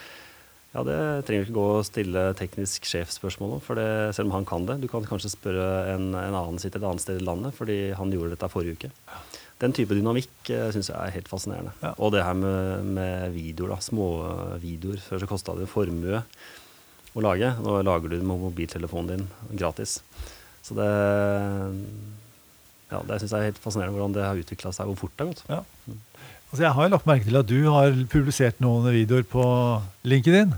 Ja, 0.75 0.83
Det 0.83 1.27
trenger 1.27 1.45
du 1.45 1.47
ikke 1.47 1.61
gå 1.61 1.67
og 1.77 1.87
stille 1.87 2.23
teknisk 2.35 2.87
sjefsspørsmål 2.91 3.57
om, 3.57 3.63
for 3.63 3.79
det, 3.79 4.15
selv 4.17 4.27
om 4.27 4.35
han 4.35 4.49
kan 4.49 4.67
det. 4.67 4.81
Du 4.83 4.89
kan 4.91 5.07
kanskje 5.07 5.31
spørre 5.37 5.69
en, 5.93 6.09
en 6.19 6.35
annen 6.35 6.59
sitt 6.59 6.75
et 6.75 6.83
annet 6.83 7.05
sted 7.05 7.21
i 7.21 7.25
landet, 7.25 7.55
fordi 7.55 7.93
han 7.95 8.11
gjorde 8.11 8.35
dette 8.35 8.51
forrige 8.51 8.75
uke. 8.75 8.91
Den 9.63 9.73
type 9.77 9.95
dynamikk 9.95 10.33
uh, 10.51 10.67
syns 10.75 10.91
jeg 10.91 10.99
er 10.99 11.15
helt 11.15 11.31
fascinerende. 11.31 11.71
Ja. 11.79 11.93
Og 12.03 12.11
det 12.11 12.25
her 12.27 12.35
med, 12.35 12.91
med 12.97 13.37
videoer, 13.37 13.77
da. 13.77 13.79
Småvideoer. 13.87 14.99
Før 15.05 15.23
så 15.23 15.31
kosta 15.31 15.55
det 15.55 15.69
en 15.69 15.71
formue 15.71 16.25
å 17.15 17.23
lage. 17.23 17.53
Nå 17.63 17.79
lager 17.87 18.11
du 18.11 18.17
det 18.17 18.27
med 18.27 18.43
mobiltelefonen 18.43 19.13
din 19.13 19.29
gratis. 19.55 20.01
Så 20.65 20.77
det 20.79 20.91
ja, 22.93 23.01
det 23.09 23.21
syns 23.21 23.33
jeg 23.33 23.41
er 23.41 23.49
helt 23.51 23.63
fascinerende 23.63 23.97
hvordan 23.97 24.15
det 24.17 24.27
har 24.27 24.41
utvikla 24.41 24.73
seg, 24.75 24.91
hvor 24.91 24.99
fort 25.05 25.15
det 25.17 25.25
har 25.25 25.33
gått. 25.33 25.47
Ja. 25.51 25.63
Altså, 26.51 26.63
jeg 26.63 26.75
har 26.77 26.87
jo 26.87 26.93
lagt 26.93 27.09
merke 27.11 27.27
til 27.27 27.41
at 27.41 27.49
du 27.51 27.59
har 27.75 27.97
publisert 28.13 28.61
noen 28.63 28.87
videoer 28.95 29.25
på 29.27 29.47
LinkedIn. 30.07 30.53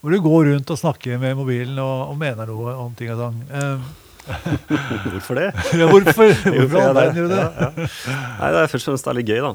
Hvor 0.00 0.14
du 0.14 0.22
går 0.24 0.52
rundt 0.52 0.70
og 0.72 0.78
snakker 0.80 1.18
med 1.20 1.34
mobilen 1.36 1.80
og, 1.82 2.12
og 2.12 2.20
mener 2.20 2.48
noe 2.48 2.76
om 2.86 2.94
ting 2.96 3.10
og 3.12 3.18
tang. 3.20 3.40
Eh, 3.50 3.88
Hvorfor 5.10 5.40
det? 5.40 5.48
ja, 5.80 5.86
hvorfor 5.88 6.30
hvorfor 6.54 6.78
gjør 6.78 7.14
du 7.16 7.32
det? 7.32 7.40
Ja, 7.40 7.70
ja. 7.74 8.16
Nei, 8.38 8.50
det 8.54 8.60
er 8.60 8.70
først 8.70 8.86
og 8.86 8.92
fremst 8.92 9.08
det 9.08 9.12
er 9.12 9.18
litt 9.18 9.32
gøy, 9.32 9.40
da. 9.42 9.52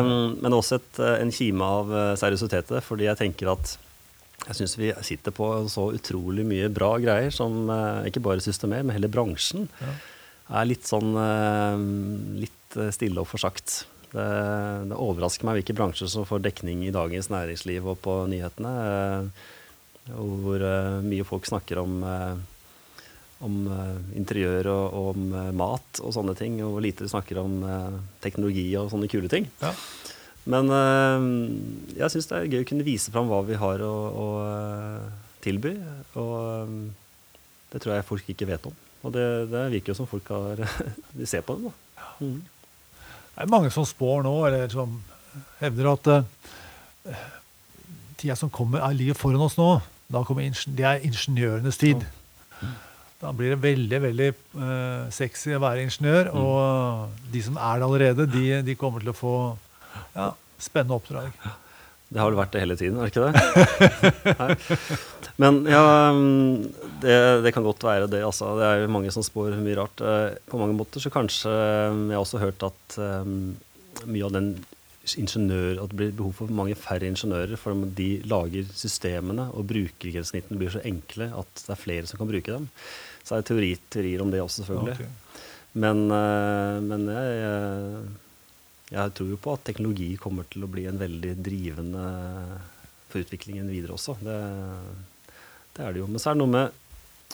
Um, 0.00 0.12
men 0.40 0.56
også 0.56 0.78
et, 0.80 0.92
eh, 1.02 1.18
en 1.20 1.32
kime 1.34 1.68
av 1.78 1.92
eh, 1.92 2.12
seriøsitet 2.22 2.70
i 2.70 2.76
det. 2.78 2.82
Fordi 2.86 3.08
jeg 3.10 3.20
tenker 3.20 3.52
at 3.52 3.76
jeg 4.46 4.58
syns 4.60 4.76
vi 4.78 4.92
sitter 5.06 5.34
på 5.34 5.48
så 5.70 5.88
utrolig 5.96 6.44
mye 6.46 6.68
bra 6.72 6.92
greier 7.02 7.32
som 7.34 7.66
eh, 7.72 8.06
ikke 8.10 8.22
bare 8.22 8.44
Systemer, 8.44 8.84
men 8.86 8.94
hele 8.94 9.10
bransjen 9.10 9.66
Ja. 9.82 9.94
er 10.60 10.70
litt 10.70 10.86
sånn 10.86 11.12
eh, 11.18 11.84
litt 12.44 12.78
eh, 12.78 12.92
stille 12.94 13.22
og 13.22 13.30
forsagt. 13.30 13.84
Det, 14.12 14.26
det, 14.86 14.96
overrasker 14.96 15.48
meg 15.48 15.60
hvilke 15.60 15.76
bransjer 15.76 16.10
som 16.10 16.26
får 16.28 16.44
dekning 16.46 16.86
i 16.86 16.94
Dagens 16.94 17.28
Næringsliv 17.32 17.88
og 17.90 17.98
på 18.04 18.20
nyhetene. 18.30 18.74
Hvor 20.06 20.62
mye 21.02 21.24
folk 21.26 21.48
snakker 21.50 21.80
om, 21.82 21.96
om 23.42 23.56
interiør 24.14 24.68
og, 24.70 24.94
om 25.10 25.24
mat 25.58 25.98
og 25.98 26.14
sånne 26.14 26.36
ting. 26.38 26.60
Og 26.62 26.76
hvor 26.76 26.84
lite 26.86 27.02
de 27.02 27.10
snakker 27.10 27.42
om 27.42 27.58
teknologi 28.22 28.68
og 28.78 28.92
sånne 28.94 29.10
kule 29.10 29.28
ting. 29.32 29.50
Ja. 29.58 29.74
Men 30.46 30.70
jeg 31.96 32.12
syns 32.12 32.28
det 32.30 32.38
er 32.38 32.50
gøy 32.52 32.60
å 32.62 32.68
kunne 32.68 32.86
vise 32.86 33.10
fram 33.10 33.26
hva 33.26 33.40
vi 33.46 33.58
har 33.58 33.82
å, 33.82 33.94
å 34.22 34.26
tilby. 35.42 35.72
Og 36.22 36.74
det 37.72 37.82
tror 37.82 37.96
jeg 37.96 38.06
folk 38.06 38.30
ikke 38.30 38.48
vet 38.48 38.68
om. 38.70 38.76
Og 39.06 39.14
det, 39.14 39.26
det 39.52 39.66
virker 39.74 39.92
jo 39.92 39.98
som 40.00 40.08
folk 40.10 40.28
har 40.34 40.62
De 41.18 41.26
ser 41.28 41.44
på 41.46 41.58
det, 41.58 41.70
da. 41.70 42.12
Mm. 42.20 42.38
Det 43.36 43.44
er 43.44 43.52
mange 43.52 43.70
som 43.74 43.84
spår 43.84 44.24
nå, 44.24 44.34
eller 44.48 44.70
som 44.72 44.94
hevder 45.60 45.90
at 45.90 46.06
uh, 46.14 47.26
tida 48.16 48.36
som 48.38 48.50
kommer, 48.52 48.80
er 48.80 48.96
ligger 48.96 49.18
foran 49.18 49.44
oss 49.44 49.58
nå. 49.60 49.74
Da 50.08 50.22
kommer 50.24 50.46
det 50.46 50.86
er 50.86 51.04
ingeniørenes 51.04 51.76
tid. 51.80 52.06
Da 53.20 53.32
blir 53.36 53.52
det 53.52 53.60
veldig 53.62 54.00
veldig 54.06 54.30
uh, 54.56 55.04
sexy 55.12 55.52
å 55.56 55.60
være 55.60 55.84
ingeniør. 55.84 56.32
Mm. 56.32 56.40
Og 56.40 57.30
de 57.34 57.44
som 57.44 57.60
er 57.60 57.76
det 57.76 57.88
allerede, 57.90 58.28
de, 58.32 58.46
de 58.64 58.78
kommer 58.80 59.04
til 59.04 59.12
å 59.12 59.16
få 59.16 59.36
ja, 60.16 60.32
spennende 60.58 60.96
oppdrag. 60.96 61.30
Det 62.06 62.20
har 62.22 62.30
vel 62.30 62.38
vært 62.38 62.52
det 62.54 62.62
hele 62.62 62.76
tiden, 62.78 63.00
er 63.00 63.08
det 63.08 63.12
ikke 63.12 63.24
det? 63.26 64.76
Men 65.42 65.58
ja, 65.68 65.82
det, 67.02 67.16
det, 67.44 67.52
kan 67.52 67.66
godt 67.66 67.82
være 67.84 68.06
det. 68.08 68.22
Altså. 68.24 68.52
Det 68.60 68.68
er 68.68 68.84
jo 68.84 68.92
mange 68.94 69.10
som 69.12 69.24
spår 69.26 69.56
mye 69.58 69.76
rart. 69.76 70.00
Eh, 70.00 70.36
på 70.46 70.60
mange 70.60 70.76
måter 70.78 71.02
så 71.02 71.10
kanskje 71.12 71.50
eh, 71.50 71.98
Jeg 72.06 72.14
har 72.14 72.22
også 72.22 72.40
hørt 72.40 72.62
at 72.64 72.96
um, 73.02 73.56
mye 74.06 74.28
av 74.28 74.36
den 74.36 74.52
ingeniør, 75.18 75.82
at 75.82 75.90
det 75.90 75.98
blir 75.98 76.14
behov 76.18 76.38
for 76.38 76.54
mange 76.54 76.78
færre 76.78 77.10
ingeniører, 77.10 77.58
for 77.58 77.84
de 77.98 78.08
lager 78.26 78.70
systemene, 78.74 79.48
og 79.54 79.66
brukergrensesnittene 79.70 80.58
blir 80.62 80.72
så 80.74 80.82
enkle 80.86 81.28
at 81.42 81.62
det 81.62 81.74
er 81.74 81.82
flere 81.82 82.10
som 82.10 82.22
kan 82.22 82.30
bruke 82.30 82.54
dem. 82.54 82.70
Så 83.26 83.34
er 83.34 83.42
det 83.42 83.50
teori, 83.50 83.72
teorier 83.92 84.22
om 84.22 84.32
det 84.34 84.42
også, 84.42 84.62
selvfølgelig. 84.62 84.96
Okay. 84.96 85.42
Men, 85.76 86.06
men 86.88 87.06
jeg 87.12 88.06
jeg 88.92 89.12
tror 89.18 89.30
jo 89.32 89.38
på 89.42 89.54
at 89.56 89.64
teknologi 89.66 90.12
kommer 90.20 90.46
til 90.50 90.62
å 90.62 90.70
bli 90.70 90.86
en 90.86 91.00
veldig 91.00 91.34
drivende 91.42 92.06
for 93.10 93.22
utviklingen 93.22 93.70
videre 93.70 93.96
også. 93.96 94.14
Det, 94.22 94.40
det 95.74 95.84
er 95.84 95.94
det 95.94 96.02
jo. 96.04 96.10
Men 96.10 96.22
så 96.22 96.30
er 96.30 96.36
det 96.36 96.42
noe 96.44 96.54
med 96.54 96.82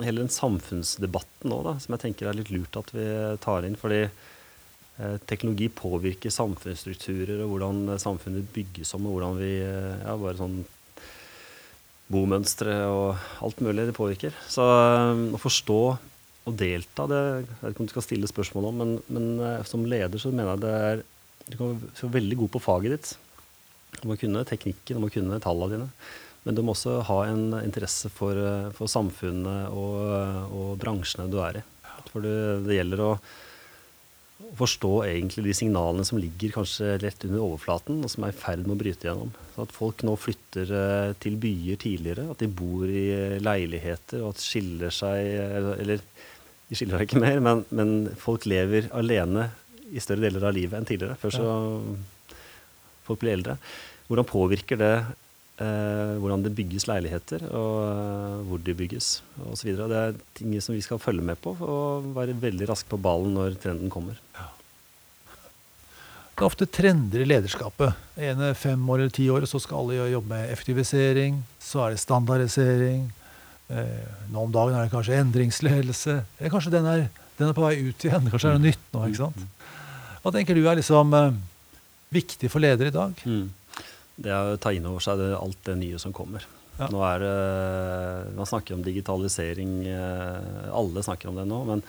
hele 0.00 0.22
den 0.24 0.32
samfunnsdebatten 0.32 1.52
òg, 1.52 1.74
som 1.84 1.96
jeg 1.96 2.04
tenker 2.06 2.30
er 2.30 2.38
litt 2.38 2.52
lurt 2.54 2.78
at 2.80 2.92
vi 2.96 3.06
tar 3.44 3.66
inn. 3.68 3.76
Fordi 3.76 4.00
eh, 4.06 5.18
teknologi 5.28 5.68
påvirker 5.76 6.32
samfunnsstrukturer 6.32 7.42
og 7.44 7.52
hvordan 7.52 7.98
samfunnet 8.00 8.48
bygges 8.54 8.94
om, 8.96 9.10
og 9.10 9.18
hvordan 9.18 9.42
vi 9.42 9.52
eh, 9.60 10.06
ja, 10.06 10.16
bare 10.16 10.40
sånn 10.40 10.62
bomønstre 12.12 12.74
og 12.92 13.44
alt 13.44 13.60
mulig 13.64 13.86
det 13.88 13.96
påvirker. 13.96 14.36
Så 14.48 14.64
eh, 14.64 15.28
å 15.36 15.40
forstå 15.40 15.82
og 16.42 16.58
delta, 16.58 17.06
det 17.06 17.18
jeg 17.22 17.42
vet 17.60 17.70
ikke 17.70 17.84
om 17.84 17.88
du 17.88 17.92
skal 17.92 18.04
stille 18.08 18.30
spørsmål 18.30 18.72
om, 18.72 18.80
men, 18.80 18.94
men 19.12 19.26
eh, 19.38 19.66
som 19.68 19.84
leder 19.86 20.18
så 20.18 20.32
mener 20.32 20.56
jeg 20.56 20.64
det 20.64 20.76
er 20.88 21.04
du 21.48 21.58
kan 21.58 21.78
være 21.78 22.12
veldig 22.18 22.38
god 22.42 22.52
på 22.54 22.62
faget 22.62 22.96
ditt. 22.96 23.12
Du 24.00 24.08
må 24.08 24.16
kunne 24.20 24.44
teknikken, 24.48 24.96
du 24.96 25.02
må 25.02 25.10
kunne 25.12 25.40
tallene 25.42 25.76
dine. 25.76 25.88
Men 26.42 26.58
du 26.58 26.64
må 26.64 26.74
også 26.74 26.98
ha 27.06 27.20
en 27.30 27.52
interesse 27.60 28.10
for, 28.10 28.38
for 28.74 28.90
samfunnet 28.90 29.70
og, 29.70 30.00
og, 30.50 30.74
bransjene 30.82 31.30
du 31.30 31.38
er 31.42 31.60
i. 31.60 31.64
For 32.10 32.24
det, 32.24 32.34
det 32.66 32.80
gjelder 32.80 33.04
å 33.04 33.12
forstå 34.58 34.90
egentlig 35.06 35.44
de 35.46 35.54
signalene 35.54 36.04
som 36.04 36.18
ligger 36.18 36.56
kanskje 36.56 36.96
rett 37.00 37.24
under 37.28 37.44
overflaten, 37.44 38.02
og 38.02 38.10
som 38.10 38.26
er 38.26 38.34
i 38.34 38.36
ferd 38.36 38.66
med 38.66 38.74
å 38.74 38.80
bryte 38.80 39.06
gjennom. 39.06 39.30
Så 39.54 39.64
at 39.64 39.74
folk 39.76 40.02
nå 40.04 40.16
flytter 40.18 40.74
eh, 40.76 41.14
til 41.22 41.38
byer 41.40 41.78
tidligere, 41.84 42.26
at 42.34 42.42
de 42.42 42.50
bor 42.50 42.90
i 42.90 43.38
leiligheter, 43.40 44.24
og 44.24 44.34
at 44.34 44.42
skiller 44.42 44.92
seg 44.92 45.78
Eller 45.78 46.02
de 46.02 46.78
skiller 46.78 46.98
seg 46.98 47.06
ikke 47.06 47.22
mer, 47.22 47.38
men, 47.44 47.62
men 47.70 47.94
folk 48.18 48.48
lever 48.50 48.90
alene 48.96 49.50
i 49.92 50.02
større 50.02 50.24
deler 50.24 50.48
av 50.48 50.56
livet 50.56 50.78
enn 50.78 50.88
tidligere. 50.88 51.18
Før 51.20 51.36
så 51.36 51.48
folk 53.06 53.20
blir 53.22 53.36
eldre. 53.36 53.58
Hvordan 54.08 54.28
påvirker 54.28 54.80
det 54.80 54.94
eh, 55.62 56.14
hvordan 56.20 56.44
det 56.44 56.54
bygges 56.56 56.86
leiligheter, 56.90 57.44
og 57.50 57.76
eh, 57.84 58.40
hvor 58.48 58.62
de 58.64 58.74
bygges 58.76 59.12
osv. 59.50 59.74
Det 59.76 60.00
er 60.00 60.18
ting 60.38 60.56
som 60.64 60.76
vi 60.76 60.82
skal 60.84 61.02
følge 61.02 61.24
med 61.24 61.40
på 61.42 61.54
og 61.60 62.10
være 62.16 62.36
veldig 62.42 62.68
raske 62.72 62.90
på 62.90 63.00
ballen 63.02 63.36
når 63.36 63.58
trenden 63.62 63.92
kommer. 63.92 64.18
Ja. 64.38 64.48
Det 66.32 66.40
er 66.40 66.48
ofte 66.48 66.66
trender 66.66 67.22
i 67.22 67.28
lederskapet. 67.28 67.98
ene 68.16 68.54
fem 68.58 68.88
år 68.90 69.02
eller 69.02 69.12
ti 69.14 69.28
år 69.30 69.44
så 69.46 69.60
skal 69.60 69.82
alle 69.82 70.08
jobbe 70.10 70.32
med 70.32 70.50
effektivisering. 70.50 71.42
Så 71.60 71.84
er 71.84 71.92
det 71.92 72.00
standardisering. 72.00 73.10
Eh, 73.68 74.06
nå 74.32 74.46
om 74.46 74.54
dagen 74.54 74.74
er 74.74 74.86
det 74.86 74.94
kanskje 74.94 75.20
endringsledelse. 75.20 76.16
Eller 76.40 76.54
kanskje 76.54 76.72
den 76.72 76.88
er, 76.88 77.04
den 77.38 77.52
er 77.52 77.56
på 77.56 77.66
vei 77.66 77.76
ut 77.84 78.06
igjen. 78.08 78.30
Kanskje 78.32 78.48
er 78.48 78.58
det 78.58 78.72
nytt 78.72 78.88
nå. 78.96 79.04
ikke 79.10 79.20
sant? 79.20 79.44
Hva 80.22 80.30
tenker 80.30 80.54
du 80.54 80.62
er 80.70 80.78
liksom 80.78 81.14
uh, 81.16 81.34
viktig 82.14 82.50
for 82.52 82.62
ledere 82.62 82.92
i 82.92 82.94
dag? 82.94 83.22
Mm. 83.26 83.48
Det 84.22 84.30
er 84.30 84.52
å 84.52 84.58
ta 84.60 84.70
inn 84.74 84.86
over 84.86 85.02
seg 85.02 85.18
det, 85.18 85.32
alt 85.34 85.62
det 85.66 85.78
nye 85.80 85.98
som 85.98 86.14
kommer. 86.14 86.44
Ja. 86.78 86.86
Nå 86.92 87.02
er 87.04 87.20
det, 87.20 87.32
Man 88.36 88.48
snakker 88.48 88.76
om 88.76 88.84
digitalisering, 88.86 89.80
uh, 89.90 90.70
alle 90.78 91.02
snakker 91.02 91.32
om 91.32 91.40
det 91.40 91.48
nå. 91.50 91.58
Men 91.72 91.82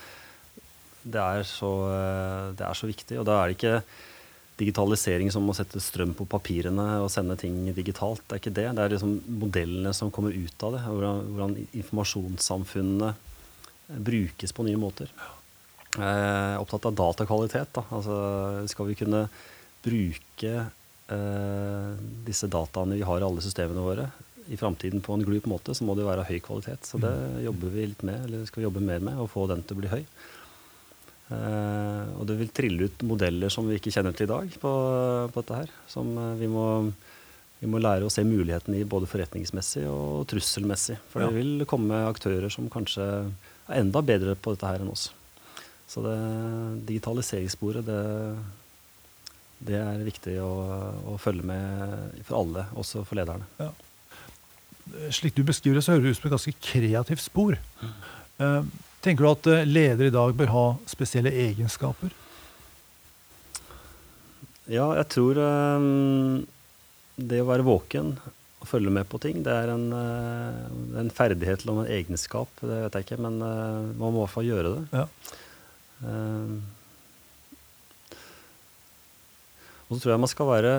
det 1.04 1.20
er, 1.20 1.46
så, 1.46 1.70
uh, 1.86 2.50
det 2.58 2.66
er 2.66 2.80
så 2.80 2.90
viktig. 2.90 3.20
Og 3.22 3.28
da 3.28 3.38
er 3.38 3.52
det 3.52 3.58
ikke 3.58 3.78
digitalisering 4.58 5.30
som 5.34 5.46
å 5.50 5.54
sette 5.54 5.82
strøm 5.82 6.12
på 6.18 6.26
papirene 6.30 6.88
og 7.04 7.12
sende 7.14 7.38
ting 7.38 7.70
digitalt. 7.74 8.22
Det 8.26 8.36
er 8.36 8.42
ikke 8.42 8.56
det. 8.58 8.66
Det 8.74 8.82
er 8.82 8.96
liksom 8.96 9.14
modellene 9.44 9.94
som 9.94 10.10
kommer 10.14 10.34
ut 10.34 10.66
av 10.66 10.74
det. 10.74 10.82
Hvordan, 10.88 11.22
hvordan 11.30 11.56
informasjonssamfunnene 11.70 13.14
brukes 14.02 14.54
på 14.56 14.66
nye 14.66 14.80
måter. 14.80 15.10
Ja 15.22 15.32
eh, 15.98 16.54
opptatt 16.60 16.90
av 16.90 16.96
datakvalitet. 16.98 17.74
Da. 17.76 17.84
Altså, 17.94 18.16
skal 18.70 18.90
vi 18.90 18.98
kunne 18.98 19.26
bruke 19.84 20.54
eh, 20.54 21.90
disse 22.26 22.48
dataene 22.50 22.98
vi 22.98 23.06
har 23.06 23.20
i 23.20 23.26
alle 23.28 23.44
systemene 23.44 23.84
våre 23.84 24.08
i 24.52 24.56
framtiden 24.60 25.00
på 25.00 25.14
en 25.14 25.24
glup 25.24 25.46
måte, 25.48 25.74
så 25.74 25.86
må 25.86 25.94
det 25.96 26.04
jo 26.04 26.10
være 26.10 26.26
høy 26.28 26.38
kvalitet. 26.44 26.84
Så 26.84 27.00
det 27.00 27.10
mm. 27.10 27.36
jobber 27.46 27.72
vi 27.72 27.86
litt 27.88 28.02
med, 28.04 28.26
eller 28.26 28.44
skal 28.48 28.60
vi 28.60 28.66
jobbe 28.66 28.84
mer 28.84 29.04
med, 29.04 29.20
å 29.20 29.28
få 29.30 29.46
den 29.50 29.64
til 29.64 29.76
å 29.76 29.80
bli 29.80 29.92
høy. 29.92 30.02
Eh, 31.32 32.12
og 32.18 32.26
det 32.28 32.36
vil 32.40 32.52
trille 32.52 32.88
ut 32.88 33.04
modeller 33.08 33.52
som 33.52 33.68
vi 33.68 33.78
ikke 33.78 33.92
kjenner 33.94 34.16
til 34.16 34.28
i 34.28 34.32
dag 34.34 34.56
på, 34.60 34.72
på 35.32 35.40
dette 35.40 35.62
her. 35.62 35.74
Som 35.90 36.12
eh, 36.20 36.34
vi 36.42 36.50
må, 36.52 36.66
vi 37.62 37.70
må 37.70 37.80
lære 37.80 38.06
å 38.06 38.12
se 38.12 38.26
mulighetene 38.26 38.82
i 38.82 38.88
både 38.88 39.08
forretningsmessig 39.10 39.86
og 39.88 40.26
trusselmessig. 40.30 41.00
For 41.12 41.24
det 41.24 41.32
vil 41.38 41.68
komme 41.70 42.04
aktører 42.10 42.52
som 42.52 42.68
kanskje 42.72 43.08
er 43.24 43.78
enda 43.80 44.04
bedre 44.04 44.36
på 44.36 44.52
dette 44.56 44.68
her 44.68 44.84
enn 44.84 44.92
oss. 44.92 45.08
Så 45.90 46.02
det 46.04 46.16
digitaliseringssporet, 46.88 47.86
det, 47.86 48.00
det 49.68 49.78
er 49.80 50.06
viktig 50.06 50.38
å, 50.42 50.52
å, 51.12 51.16
følge 51.20 51.46
med 51.46 52.22
for 52.24 52.40
alle, 52.40 52.66
også 52.80 53.04
for 53.06 53.20
lederne. 53.20 53.46
Ja. 53.60 53.70
Slik 55.14 55.36
du 55.36 55.44
beskriver 55.46 55.78
det, 55.78 55.84
så 55.86 55.94
høres 55.94 56.04
det 56.04 56.14
ut 56.14 56.20
som 56.20 56.28
et 56.28 56.36
ganske 56.36 56.56
kreativt 56.64 57.24
spor. 57.24 57.56
Mm. 57.80 57.94
Uh, 58.34 58.60
tenker 59.04 59.24
du 59.24 59.30
at 59.30 59.48
eh, 59.52 59.66
ledere 59.68 60.10
i 60.10 60.14
dag 60.14 60.32
bør 60.36 60.52
ha 60.52 60.64
spesielle 60.90 61.32
egenskaper? 61.44 62.12
Ja, 64.64 64.88
jeg 64.96 65.08
tror 65.12 65.38
um, 65.38 66.44
det 67.20 67.42
å 67.42 67.48
være 67.50 67.66
våken 67.66 68.14
og 68.64 68.68
følge 68.68 68.92
med 68.96 69.04
på 69.12 69.20
ting, 69.20 69.42
det 69.44 69.52
er 69.52 69.74
en, 69.74 69.90
uh, 69.92 71.00
en 71.00 71.12
ferdighet 71.12 71.64
eller 71.64 71.82
en 71.84 71.96
egenskap, 71.98 72.48
det 72.64 72.80
vet 72.86 72.96
jeg 72.96 73.06
ikke, 73.06 73.20
men 73.20 73.36
uh, 73.44 73.92
man 73.92 74.08
må 74.08 74.14
i 74.16 74.22
hvert 74.22 74.34
fall 74.38 74.48
gjøre 74.48 74.76
det. 74.78 74.84
Ja. 74.96 75.06
Uh, 76.02 76.58
og 79.84 79.94
så 79.94 80.00
tror 80.00 80.14
jeg 80.14 80.24
man 80.24 80.32
skal 80.32 80.50
være, 80.50 80.74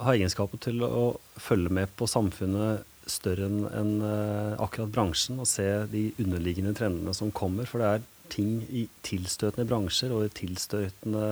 ha 0.00 0.16
egenskaper 0.16 0.60
til 0.64 0.82
å 0.86 1.04
følge 1.36 1.72
med 1.76 1.92
på 1.98 2.08
samfunnet 2.08 2.84
større 3.10 3.46
enn 3.50 3.66
en, 3.68 3.94
uh, 4.00 4.56
akkurat 4.64 4.92
bransjen 4.92 5.40
og 5.42 5.48
se 5.48 5.66
de 5.92 6.06
underliggende 6.22 6.74
trendene 6.76 7.12
som 7.16 7.32
kommer. 7.34 7.68
For 7.68 7.82
det 7.82 7.90
er 7.90 8.10
ting 8.32 8.62
i 8.72 8.86
tilstøtende 9.04 9.68
bransjer 9.68 10.14
og 10.16 10.26
i 10.26 10.34
tilstøtende 10.40 11.24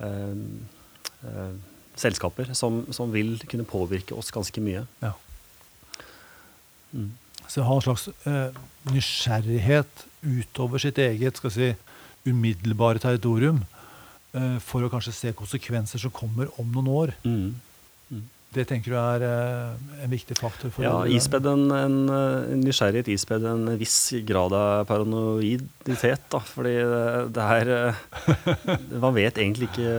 uh, 0.00 1.54
selskaper 1.98 2.52
som, 2.56 2.84
som, 2.94 3.10
vil 3.12 3.36
kunne 3.50 3.66
påvirke 3.68 4.16
oss 4.16 4.30
ganske 4.34 4.62
mye. 4.62 4.84
Ja. 5.02 5.12
Mm. 6.92 7.10
Så 7.48 7.64
ha 7.64 7.74
en 7.78 7.84
slags 7.84 8.08
nysgjerrighet 8.92 10.06
utover 10.22 10.82
sitt 10.82 10.98
eget 11.02 11.40
skal 11.40 11.54
si, 11.54 11.68
umiddelbare 12.28 13.00
territorium 13.02 13.62
eh, 14.36 14.58
for 14.64 14.84
å 14.84 14.90
kanskje 14.92 15.14
se 15.16 15.36
konsekvenser 15.36 16.02
som 16.02 16.14
kommer 16.14 16.50
om 16.60 16.68
noen 16.74 16.90
år. 16.92 17.14
Mm. 17.24 17.54
Mm. 18.08 18.26
Det 18.56 18.64
tenker 18.64 18.94
du 18.94 18.96
er 18.96 19.24
eh, 19.26 20.04
en 20.04 20.12
viktig 20.12 20.36
faktor? 20.38 20.72
for 20.72 20.84
Ja, 20.84 21.02
ispedd 21.04 21.46
en, 21.50 21.66
en, 21.74 21.98
eh, 22.08 22.54
en 22.54 22.62
nysgjerrighet 22.64 23.10
ispedd 23.12 23.44
en 23.48 23.74
viss 23.80 23.98
grad 24.28 24.56
av 24.56 24.86
paranoiditet. 24.88 26.24
Da, 26.32 26.40
fordi 26.40 26.74
det, 26.80 27.02
det 27.36 27.48
er 27.58 27.72
eh, 27.76 28.00
Man 29.04 29.16
vet 29.16 29.38
egentlig 29.38 29.70
ikke 29.70 29.92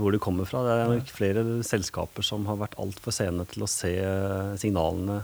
hvor 0.00 0.14
det 0.14 0.22
kommer 0.22 0.50
fra. 0.50 0.64
Det 0.66 0.74
er 0.74 0.92
nok 0.96 1.14
flere 1.14 1.46
selskaper 1.66 2.26
som 2.26 2.46
har 2.50 2.60
vært 2.66 2.78
altfor 2.82 3.14
sene 3.14 3.46
til 3.50 3.64
å 3.66 3.70
se 3.70 3.94
signalene 4.60 5.22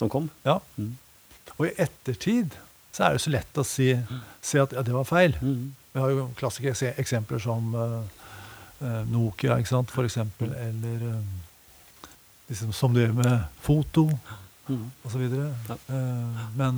som 0.00 0.10
kom. 0.12 0.30
Ja. 0.46 0.58
Mm. 0.80 0.94
Og 1.58 1.66
i 1.68 1.74
ettertid 1.82 2.56
så 2.90 3.06
er 3.06 3.14
det 3.14 3.22
så 3.22 3.32
lett 3.32 3.60
å 3.60 3.66
si, 3.66 3.92
si 4.42 4.58
at 4.60 4.72
ja, 4.74 4.82
det 4.86 4.94
var 4.96 5.06
feil. 5.08 5.36
Mm. 5.40 5.70
Vi 5.94 6.02
har 6.02 6.12
jo 6.14 6.26
klassiske 6.38 6.94
eksempler 7.00 7.42
som 7.42 7.70
eh, 7.76 9.00
Nokia, 9.10 9.58
ikke 9.60 9.70
sant, 9.70 9.92
for 9.92 10.06
eksempel, 10.08 10.52
eller 10.56 11.02
uh, 11.04 11.16
liksom, 12.48 12.70
som 12.74 12.94
det 12.96 13.08
gjør 13.08 13.18
med 13.22 13.34
foto, 13.66 14.10
Mm. 14.70 14.84
så 15.10 15.18
Ja. 15.18 15.74
Uh, 15.90 16.42
men 16.54 16.76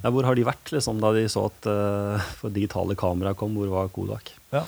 Ja, 0.00 0.08
hvor 0.08 0.24
har 0.24 0.34
de 0.34 0.46
vært 0.46 0.70
liksom, 0.72 0.96
da 0.96 1.10
de 1.12 1.26
så 1.28 1.42
at 1.50 1.66
uh, 1.68 2.22
for 2.40 2.48
digitale 2.48 2.96
kameraer 2.96 3.36
kom? 3.36 3.52
Hvor 3.52 3.68
var 3.68 3.90
Kodak? 3.92 4.32
ja. 4.50 4.62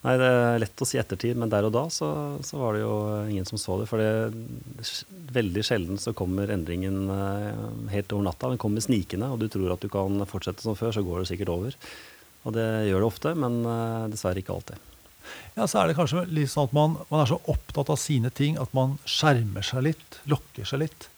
Nei, 0.00 0.14
Det 0.16 0.28
er 0.32 0.60
lett 0.62 0.80
å 0.80 0.86
si 0.88 0.96
ettertid, 0.96 1.36
men 1.36 1.50
der 1.52 1.66
og 1.68 1.74
da 1.76 1.82
så, 1.92 2.06
så 2.46 2.56
var 2.56 2.76
det 2.76 2.80
jo 2.86 2.92
ingen 3.28 3.44
som 3.48 3.60
så 3.60 3.76
det. 3.82 3.88
For 3.90 4.00
det, 4.00 4.86
veldig 5.36 5.64
sjelden 5.66 6.00
så 6.00 6.14
kommer 6.16 6.48
endringen 6.54 7.02
eh, 7.12 7.66
helt 7.92 8.14
over 8.16 8.24
natta. 8.30 8.48
Den 8.54 8.62
kommer 8.62 8.80
snikende, 8.84 9.28
og 9.28 9.42
du 9.42 9.48
tror 9.52 9.74
at 9.74 9.84
du 9.84 9.90
kan 9.92 10.24
fortsette 10.30 10.64
som 10.64 10.78
før, 10.78 10.94
så 10.96 11.04
går 11.04 11.20
det 11.20 11.28
sikkert 11.34 11.52
over. 11.52 11.76
Og 12.48 12.56
det 12.56 12.64
gjør 12.88 13.04
det 13.04 13.10
ofte, 13.10 13.34
men 13.36 13.60
eh, 13.68 14.08
dessverre 14.14 14.40
ikke 14.40 14.56
alltid. 14.56 14.80
ja, 15.58 15.66
så 15.68 15.82
er 15.82 15.90
det 15.90 15.98
kanskje 16.00 16.24
litt 16.32 16.48
sånn 16.50 16.70
at 16.70 16.76
man, 16.80 16.96
man 17.12 17.20
er 17.26 17.28
så 17.34 17.36
opptatt 17.52 17.92
av 17.92 18.00
sine 18.00 18.32
ting 18.32 18.56
at 18.58 18.72
man 18.76 18.96
skjermer 19.04 19.62
seg 19.68 19.84
litt, 19.90 20.20
lokker 20.32 20.64
seg 20.64 20.86
litt. 20.86 21.10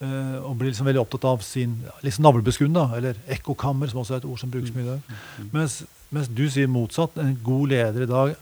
eh, 0.00 0.38
og 0.40 0.56
blir 0.58 0.72
liksom 0.72 0.88
veldig 0.88 1.04
opptatt 1.04 1.28
av 1.28 1.44
sin 1.46 1.82
liksom 2.02 2.24
navlebeskuende, 2.24 2.88
eller 2.96 3.20
ekkokammer, 3.36 3.92
som 3.92 4.00
også 4.02 4.16
er 4.16 4.24
et 4.24 4.30
ord 4.32 4.40
som 4.40 4.50
brukes 4.50 4.72
mye 4.74 4.88
i 4.88 4.94
dag. 4.94 5.12
Mens, 5.52 5.82
mens 6.12 6.30
du 6.30 6.44
sier 6.52 6.70
motsatt. 6.70 7.16
En 7.20 7.34
god 7.44 7.72
leder 7.72 8.04
i 8.04 8.10
dag 8.10 8.34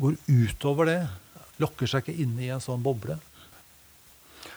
går 0.00 0.18
utover 0.26 0.90
det. 0.90 1.00
Lokker 1.62 1.88
seg 1.88 2.04
ikke 2.04 2.22
inne 2.24 2.44
i 2.44 2.52
en 2.52 2.62
sånn 2.62 2.84
boble. 2.84 3.16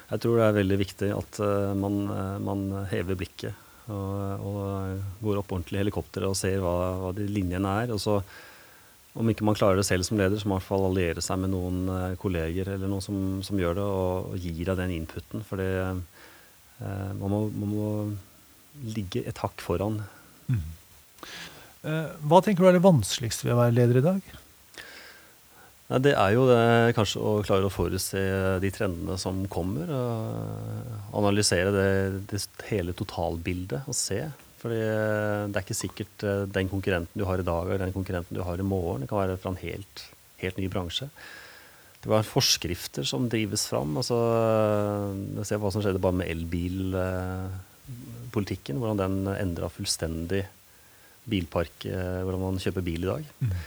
Jeg 0.10 0.24
tror 0.24 0.40
det 0.40 0.46
er 0.48 0.58
veldig 0.58 0.78
viktig 0.82 1.10
at 1.14 1.40
eh, 1.46 1.74
man, 1.78 2.00
eh, 2.10 2.38
man 2.42 2.64
hever 2.90 3.18
blikket 3.20 3.68
og, 3.90 4.46
og 4.46 5.02
går 5.24 5.42
opp 5.42 5.52
ordentlig 5.54 5.78
i 5.80 5.82
helikopteret 5.84 6.30
og 6.30 6.38
ser 6.38 6.62
hva, 6.64 6.76
hva 7.02 7.12
de 7.18 7.28
linjene 7.30 7.76
er. 7.84 7.94
Og 7.94 8.02
så, 8.02 8.18
om 9.20 9.30
ikke 9.32 9.46
man 9.48 9.58
klarer 9.58 9.80
det 9.80 9.88
selv 9.88 10.08
som 10.08 10.20
leder, 10.20 10.40
så 10.40 10.48
må 10.48 10.56
man 10.56 10.60
i 10.60 10.64
hvert 10.64 10.70
fall 10.70 10.88
alliere 10.90 11.26
seg 11.26 11.42
med 11.44 11.54
noen 11.54 11.84
eh, 11.94 12.18
kolleger 12.22 12.74
eller 12.76 12.92
noen 12.92 13.06
som, 13.06 13.20
som 13.46 13.62
gjør 13.62 13.80
det, 13.80 13.86
og, 13.86 14.34
og 14.34 14.48
gir 14.48 14.64
deg 14.64 14.82
den 14.82 14.96
inputen. 14.98 15.46
For 15.46 15.62
det, 15.62 15.70
eh, 16.82 17.14
man, 17.22 17.38
man 17.54 17.74
må 17.76 17.92
ligge 18.96 19.26
et 19.28 19.42
hakk 19.44 19.62
foran. 19.66 20.02
Eh, 20.50 20.76
hva 21.82 22.42
tenker 22.44 22.64
du 22.64 22.70
er 22.70 22.76
det 22.76 22.84
vanskeligste 22.84 23.48
ved 23.48 23.56
å 23.56 23.62
være 23.62 23.76
leder 23.78 24.02
i 24.02 24.04
dag? 24.04 24.20
Nei, 25.90 26.00
det 26.06 26.12
er 26.14 26.36
jo 26.36 26.44
det, 26.46 26.94
kanskje 26.98 27.22
å 27.24 27.44
klare 27.46 27.66
å 27.66 27.74
forutse 27.74 28.20
de 28.62 28.70
trendene 28.74 29.18
som 29.22 29.48
kommer. 29.50 29.90
Og 29.90 31.18
analysere 31.18 31.72
det, 31.74 31.90
det 32.30 32.40
hele 32.70 32.94
totalbildet 32.98 33.82
og 33.90 33.96
se. 33.98 34.22
Fordi 34.60 34.82
det 35.50 35.56
er 35.56 35.64
ikke 35.64 35.78
sikkert 35.78 36.24
eh, 36.28 36.44
den 36.52 36.68
konkurrenten 36.72 37.18
du 37.18 37.26
har 37.28 37.38
i 37.40 37.48
dag, 37.48 37.66
eller 37.66 37.86
den 37.86 37.96
konkurrenten 37.96 38.36
du 38.36 38.42
har 38.44 38.58
i 38.60 38.68
morgen. 38.68 39.02
Det 39.02 39.10
kan 39.10 39.22
være 39.22 39.38
fra 39.40 39.50
en 39.54 39.64
helt, 39.64 39.96
helt 40.44 40.58
ny 40.60 40.68
bransje. 40.72 41.08
Det 42.04 42.10
var 42.12 42.28
forskrifter 42.28 43.04
som 43.08 43.30
drives 43.32 43.64
fram. 43.72 43.90
Altså, 44.00 44.18
ser 45.48 45.60
hva 45.64 45.70
som 45.74 45.82
skjedde 45.84 46.04
bare 46.04 46.20
med 46.22 46.32
elbilpolitikken. 46.32 48.80
Hvordan 48.80 49.02
den 49.02 49.16
endra 49.34 49.68
fullstendig 49.74 50.44
bilpark, 51.30 51.86
eh, 51.90 52.22
hvordan 52.24 52.46
man 52.46 52.62
kjøper 52.62 52.86
bil 52.86 53.04
i 53.04 53.12
dag. 53.12 53.28
Mm. 53.44 53.60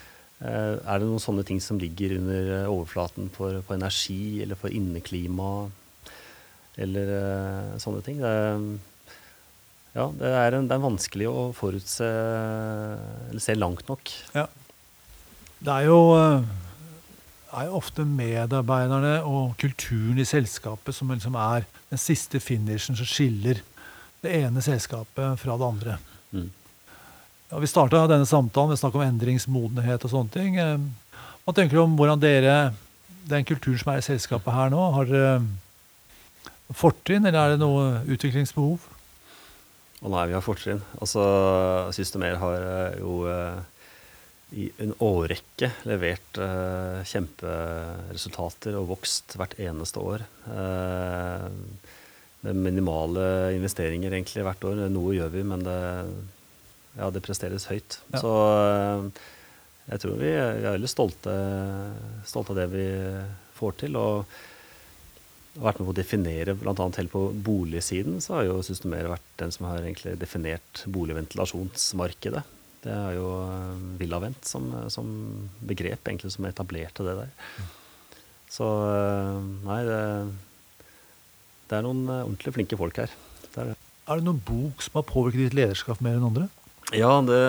Er 0.42 0.98
det 0.98 1.06
noen 1.06 1.22
sånne 1.22 1.44
ting 1.46 1.60
som 1.62 1.78
ligger 1.78 2.16
under 2.18 2.48
eh, 2.56 2.70
overflaten 2.70 3.28
for, 3.34 3.60
for 3.66 3.76
energi 3.76 4.42
eller 4.42 4.58
for 4.58 4.74
inneklima 4.74 5.68
eller 6.82 7.12
eh, 7.18 7.76
sånne 7.82 8.02
ting? 8.06 8.18
Det 8.22 8.32
er, 8.32 8.64
ja, 9.92 10.08
det 10.18 10.32
er, 10.32 10.56
en, 10.56 10.66
det 10.66 10.74
er 10.74 10.82
vanskelig 10.82 11.28
å 11.30 11.46
forutse 11.54 12.08
eller 12.08 13.44
se 13.44 13.54
langt 13.58 13.86
nok. 13.92 14.10
Det 15.62 15.70
er 15.70 15.86
jo, 15.86 16.00
eh, 16.18 16.48
er 17.54 17.68
jo 17.68 17.76
ofte 17.78 18.06
medarbeiderne 18.08 19.20
og 19.28 19.54
kulturen 19.62 20.18
i 20.18 20.26
selskapet 20.26 20.96
som 20.96 21.12
liksom 21.14 21.38
er 21.38 21.68
den 21.92 22.02
siste 22.02 22.40
finishen 22.42 22.98
som 22.98 23.06
skiller 23.06 23.62
det 24.24 24.34
ene 24.40 24.64
selskapet 24.64 25.38
fra 25.38 25.54
det 25.60 25.68
andre. 25.68 26.00
Mm. 26.32 26.50
Ja, 27.52 27.58
vi 27.60 27.68
starta 27.68 28.06
denne 28.08 28.24
samtalen 28.24 28.72
med 28.72 28.80
snakk 28.80 28.94
om 28.96 29.02
endringsmodenhet 29.04 30.06
og 30.06 30.12
sånne 30.14 30.32
ting. 30.32 30.54
Eh, 30.56 30.78
Hva 31.44 31.52
tenker 31.52 31.76
du 31.76 31.82
om 31.82 31.98
hvordan 31.98 32.22
dere, 32.22 32.72
den 33.28 33.44
kulturen 33.44 33.76
som 33.82 33.90
er 33.92 34.00
i 34.00 34.06
selskapet 34.06 34.54
her 34.56 34.72
nå, 34.72 34.80
har 34.94 35.10
dere 35.10 35.34
fortrinn, 36.72 37.26
eller 37.28 37.36
er 37.42 37.52
det 37.52 37.60
noe 37.60 38.00
utviklingsbehov? 38.08 38.86
Å 40.00 40.14
nei, 40.14 40.24
vi 40.30 40.36
har 40.38 40.42
fortrinn. 40.46 40.80
Altså, 40.96 41.20
Systemer 41.92 42.40
har 42.40 42.64
eh, 42.70 42.96
jo 43.02 43.18
eh, 43.28 43.60
i 44.56 44.70
en 44.86 44.96
årrekke 45.04 45.68
levert 45.92 46.40
eh, 46.40 47.04
kjemperesultater 47.12 48.80
og 48.80 48.94
vokst 48.96 49.36
hvert 49.36 49.58
eneste 49.60 50.00
år. 50.00 50.24
Eh, 50.48 51.48
med 52.48 52.64
minimale 52.64 53.52
investeringer 53.58 54.16
egentlig 54.16 54.48
hvert 54.48 54.64
år. 54.72 54.86
Noe 54.88 55.12
gjør 55.20 55.36
vi, 55.36 55.44
men 55.52 55.68
det, 55.68 55.78
ja, 56.98 57.10
det 57.12 57.22
presteres 57.24 57.68
høyt. 57.70 57.98
Ja. 58.12 58.22
Så 58.22 58.32
eh, 58.62 59.22
jeg 59.90 60.02
tror 60.02 60.16
vi, 60.18 60.30
vi 60.30 60.66
er 60.66 60.74
veldig 60.76 60.90
stolte, 60.90 61.36
stolte 62.28 62.54
av 62.54 62.62
det 62.62 62.68
vi 62.72 62.88
får 63.58 63.78
til. 63.84 63.98
og 63.98 64.40
har 65.58 65.66
vært 65.66 65.82
med 65.82 65.88
på 65.88 65.92
å 65.92 65.98
definere, 65.98 66.54
bl.a. 66.56 66.74
helt 66.96 67.12
på 67.12 67.26
boligsiden, 67.44 68.22
så 68.24 68.38
har 68.38 68.46
jo 68.48 68.62
Systemer 68.64 69.10
vært 69.10 69.26
den 69.42 69.52
som 69.52 69.66
har 69.68 69.82
egentlig 69.82 70.14
definert 70.20 70.84
boligventilasjonsmarkedet. 70.94 72.42
Det 72.82 72.94
er 72.94 73.18
jo 73.18 73.26
eh, 73.44 73.82
Villavent 74.00 74.48
som, 74.48 74.70
som 74.90 75.10
begrep, 75.60 76.00
egentlig, 76.08 76.32
som 76.34 76.48
etablerte 76.48 77.04
det 77.06 77.18
der. 77.20 77.68
Så 78.50 78.70
eh, 78.88 79.44
nei, 79.68 79.82
det, 79.86 80.00
det 81.68 81.78
er 81.78 81.86
noen 81.86 82.02
ordentlig 82.22 82.56
flinke 82.56 82.80
folk 82.80 83.04
her. 83.04 83.12
Det 83.52 83.60
er 83.60 83.72
det. 83.72 83.78
Er 84.10 84.18
det 84.18 84.26
noen 84.26 84.40
bok 84.42 84.82
som 84.82 84.98
har 84.98 85.06
påvirket 85.06 85.44
ditt 85.44 85.60
lederskap 85.60 86.00
mer 86.02 86.16
enn 86.18 86.26
andre? 86.26 86.48
Ja, 86.92 87.12
det 87.24 87.42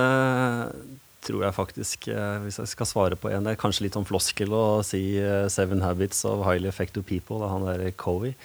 tror 1.23 1.43
jeg 1.45 1.56
faktisk. 1.56 2.08
eh, 2.12 2.38
Hvis 2.43 2.60
jeg 2.60 2.67
skal 2.71 2.89
svare 2.89 3.15
på 3.19 3.32
en 3.32 3.43
Det 3.43 3.53
er 3.53 3.62
kanskje 3.62 3.86
litt 3.86 3.95
sånn 3.97 4.08
floskel 4.08 4.51
å 4.51 4.84
si 4.84 5.17
eh, 5.19 5.47
'Seven 5.47 5.82
Habits 5.82 6.25
of 6.25 6.45
Highly 6.45 6.67
Effective 6.67 7.03
People' 7.08 7.43
av 7.43 7.49
han 7.51 7.65
der 7.65 7.91
Covey. 7.91 8.36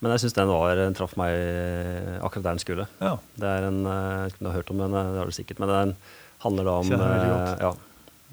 Men 0.00 0.12
jeg 0.12 0.26
syns 0.26 0.36
den 0.36 0.48
var, 0.48 0.76
den 0.76 0.94
traff 0.94 1.16
meg 1.16 1.32
eh, 1.32 2.16
akkurat 2.20 2.44
der 2.44 2.56
den 2.56 2.64
skulle. 2.64 2.86
Ja. 3.00 3.16
Det 3.36 3.48
er 3.48 3.68
en 3.68 3.86
eh, 3.86 3.92
Jeg 3.92 4.24
vet 4.24 4.32
ikke 4.34 4.40
om 4.40 4.44
du 4.44 4.50
har 4.50 4.58
hørt 4.60 4.70
om 4.70 4.78
den, 4.84 4.94
eh, 4.94 5.12
det 5.12 5.18
har 5.22 5.26
du 5.26 5.36
sikkert. 5.36 5.58
Men 5.62 5.72
den 5.72 5.96
handler 6.44 6.64
da 6.68 6.74
om 6.82 6.92
eh, 6.92 7.56
ja, 7.64 7.72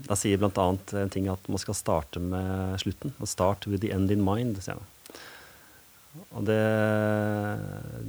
Den 0.07 0.19
sier 0.19 0.43
annet 0.43 0.93
en 0.93 1.09
ting 1.13 1.29
at 1.31 1.47
man 1.47 1.61
skal 1.61 1.77
starte 1.77 2.19
med 2.19 2.79
slutten. 2.83 3.13
Start 3.25 3.67
with 3.67 3.81
the 3.81 3.91
end 3.91 4.11
in 4.11 4.23
mind, 4.25 4.59
sier 4.61 4.75
han. 4.75 4.89
Og 6.13 6.45
det, 6.45 6.59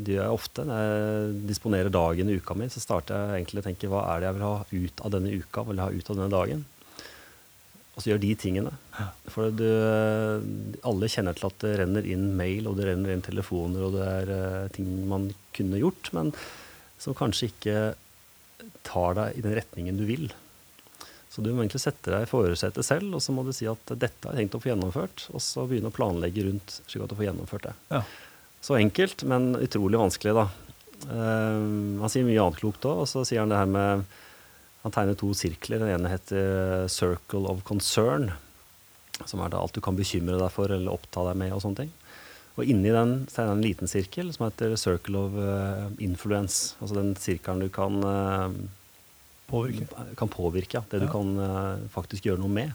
det 0.05 0.17
gjør 0.17 0.27
jeg 0.27 0.37
ofte. 0.37 0.64
Når 0.69 0.83
jeg 0.83 1.33
disponerer 1.49 1.93
dagen 1.93 2.29
i 2.29 2.37
uka 2.37 2.57
mi, 2.59 2.69
så 2.73 2.83
starter 2.83 3.17
jeg 3.17 3.40
egentlig 3.40 3.62
å 3.62 3.67
tenke 3.69 3.90
hva 3.93 4.05
er 4.12 4.21
det 4.21 4.29
jeg 4.29 4.37
vil 4.38 4.47
ha 4.47 4.55
ut 4.69 5.03
av 5.07 5.14
denne 5.14 5.35
uka, 5.40 5.64
vil 5.71 5.83
ha 5.85 5.90
ut 5.93 6.11
av 6.11 6.19
denne 6.19 6.33
dagen? 6.35 6.64
Og 7.95 8.03
så 8.03 8.11
gjør 8.11 8.23
de 8.25 8.33
tingene. 8.43 8.73
For 9.31 9.55
du, 9.55 9.67
alle 10.85 11.11
kjenner 11.11 11.37
til 11.38 11.49
at 11.49 11.61
det 11.62 11.75
renner 11.81 12.09
inn 12.11 12.33
mail, 12.38 12.67
og 12.69 12.79
det 12.79 12.88
renner 12.90 13.14
inn 13.14 13.25
telefoner, 13.25 13.87
og 13.87 13.95
det 13.95 14.07
er 14.09 14.33
eh, 14.35 14.71
ting 14.75 14.88
man 15.11 15.29
kunne 15.55 15.81
gjort, 15.81 16.11
men 16.17 16.33
som 17.01 17.17
kanskje 17.17 17.53
ikke 17.53 17.79
tar 18.87 19.17
deg 19.19 19.38
i 19.38 19.45
den 19.47 19.55
retningen 19.61 20.01
du 20.01 20.05
vil. 20.09 20.27
Så 21.35 21.42
du 21.42 21.49
må 21.51 21.64
egentlig 21.64 21.83
sette 21.83 22.12
deg 22.12 22.25
i 22.25 22.31
førersetet 22.31 22.87
selv, 22.87 23.16
og 23.16 23.23
så 23.25 23.33
må 23.35 23.42
du 23.42 23.51
si 23.55 23.66
at 23.66 23.90
dette 23.99 24.29
har 24.29 24.37
jeg 24.37 24.44
tenkt 24.44 24.55
å 24.55 24.61
få 24.62 24.70
gjennomført, 24.70 25.25
og 25.35 25.42
så 25.42 25.64
begynne 25.66 25.90
å 25.90 25.94
planlegge 25.94 26.44
rundt 26.47 26.77
slik 26.87 27.03
at 27.03 27.11
du 27.11 27.16
får 27.18 27.27
gjennomført 27.27 27.66
det. 27.66 27.73
Ja. 27.90 28.03
Så 28.62 28.77
enkelt, 28.79 29.25
men 29.27 29.57
utrolig 29.59 29.99
vanskelig, 29.99 30.37
da. 30.38 30.44
Eh, 31.09 31.64
han 32.05 32.12
sier 32.12 32.29
mye 32.29 32.38
annet 32.38 32.61
klokt 32.61 32.87
òg, 32.87 33.03
og 33.03 33.11
så 33.11 33.25
sier 33.27 33.42
han 33.42 33.51
det 33.51 33.59
her 33.59 33.73
med 33.73 34.07
Han 34.85 34.92
tegner 34.92 35.16
to 35.16 35.31
sirkler. 35.33 35.81
Den 35.81 35.94
ene 35.94 36.11
heter 36.12 36.85
'Circle 36.92 37.49
of 37.49 37.62
Concern', 37.64 38.35
som 39.25 39.40
er 39.40 39.49
da 39.49 39.57
alt 39.57 39.73
du 39.73 39.81
kan 39.81 39.97
bekymre 39.97 40.37
deg 40.37 40.53
for 40.53 40.68
eller 40.68 40.92
oppta 40.92 41.25
deg 41.25 41.38
med 41.40 41.55
og 41.57 41.62
sånne 41.64 41.79
ting. 41.79 41.92
Og 42.59 42.68
inni 42.68 42.92
den 42.92 43.25
tegner 43.25 43.55
han 43.55 43.62
en 43.62 43.64
liten 43.64 43.88
sirkel 43.88 44.29
som 44.35 44.44
heter 44.44 44.77
'Circle 44.77 45.16
of 45.16 45.33
eh, 45.40 46.05
Influence'. 46.05 46.77
Altså 46.83 47.01
den 47.01 47.16
sirkelen 47.16 47.64
du 47.64 47.70
kan 47.73 48.05
eh, 48.05 48.68
Påvirke. 49.50 49.87
kan 50.16 50.28
påvirke, 50.28 50.78
ja. 50.78 50.85
Det 50.90 51.02
du 51.04 51.09
kan 51.12 51.35
uh, 51.38 51.85
faktisk 51.92 52.26
gjøre 52.26 52.40
noe 52.42 52.52
med. 52.52 52.72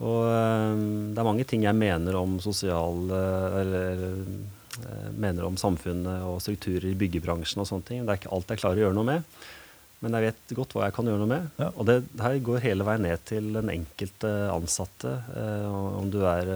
Og 0.00 0.24
uh, 0.24 0.80
det 1.12 1.20
er 1.20 1.28
mange 1.28 1.46
ting 1.48 1.66
jeg 1.66 1.76
mener 1.76 2.16
om 2.16 2.38
sosial 2.40 3.10
Eller 3.12 4.04
eh, 4.06 5.08
mener 5.12 5.44
om 5.44 5.58
samfunnet 5.60 6.24
og 6.24 6.38
strukturer 6.40 6.88
i 6.88 6.96
byggebransjen 6.98 7.60
og 7.60 7.68
sånne 7.68 7.88
ting. 7.88 8.04
Det 8.04 8.14
er 8.14 8.20
ikke 8.22 8.34
alt 8.36 8.52
jeg 8.54 8.62
klarer 8.62 8.80
å 8.80 8.86
gjøre 8.86 8.96
noe 8.96 9.08
med. 9.10 9.40
Men 10.00 10.16
jeg 10.16 10.30
vet 10.30 10.54
godt 10.56 10.72
hva 10.72 10.86
jeg 10.86 10.96
kan 10.96 11.10
gjøre 11.10 11.20
noe 11.20 11.32
med. 11.34 11.48
Ja. 11.60 11.72
Og 11.74 11.88
det 11.90 11.98
her 12.22 12.38
går 12.46 12.62
hele 12.64 12.86
veien 12.88 13.04
ned 13.04 13.24
til 13.28 13.50
den 13.52 13.72
enkelte 13.74 14.30
ansatte. 14.54 15.18
Om 15.68 16.08
du 16.14 16.22
er 16.24 16.48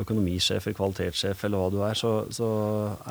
økonomisjef 0.00 0.66
eller 0.66 0.76
kvalitetssjef 0.76 1.42
eller 1.44 1.60
hva 1.60 1.72
du 1.72 1.80
er, 1.84 1.98
så, 1.98 2.12
så 2.32 2.48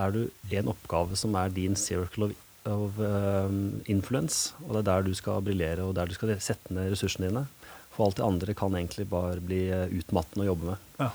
er 0.02 0.16
du 0.16 0.22
en 0.58 0.72
oppgave 0.72 1.18
som 1.20 1.36
er 1.38 1.54
din 1.54 1.78
circle 1.78 2.32
of, 2.32 2.41
of 2.70 3.00
um, 3.00 3.82
influence. 3.90 4.54
Og 4.68 4.76
det 4.76 4.84
er 4.84 4.88
der 4.92 5.08
du 5.08 5.16
skal 5.18 5.42
briljere, 5.46 5.84
og 5.84 5.96
der 5.98 6.10
du 6.10 6.14
skal 6.14 6.34
sette 6.44 6.74
ned 6.74 6.92
ressursene 6.94 7.30
dine. 7.30 7.46
For 7.92 8.06
alt 8.06 8.20
det 8.20 8.26
andre 8.28 8.56
kan 8.58 8.76
egentlig 8.78 9.08
bare 9.10 9.42
bli 9.44 9.66
eh, 9.68 9.90
utmattende 10.00 10.46
å 10.46 10.52
jobbe 10.54 10.70
med. 10.70 10.86
Ja. 11.02 11.10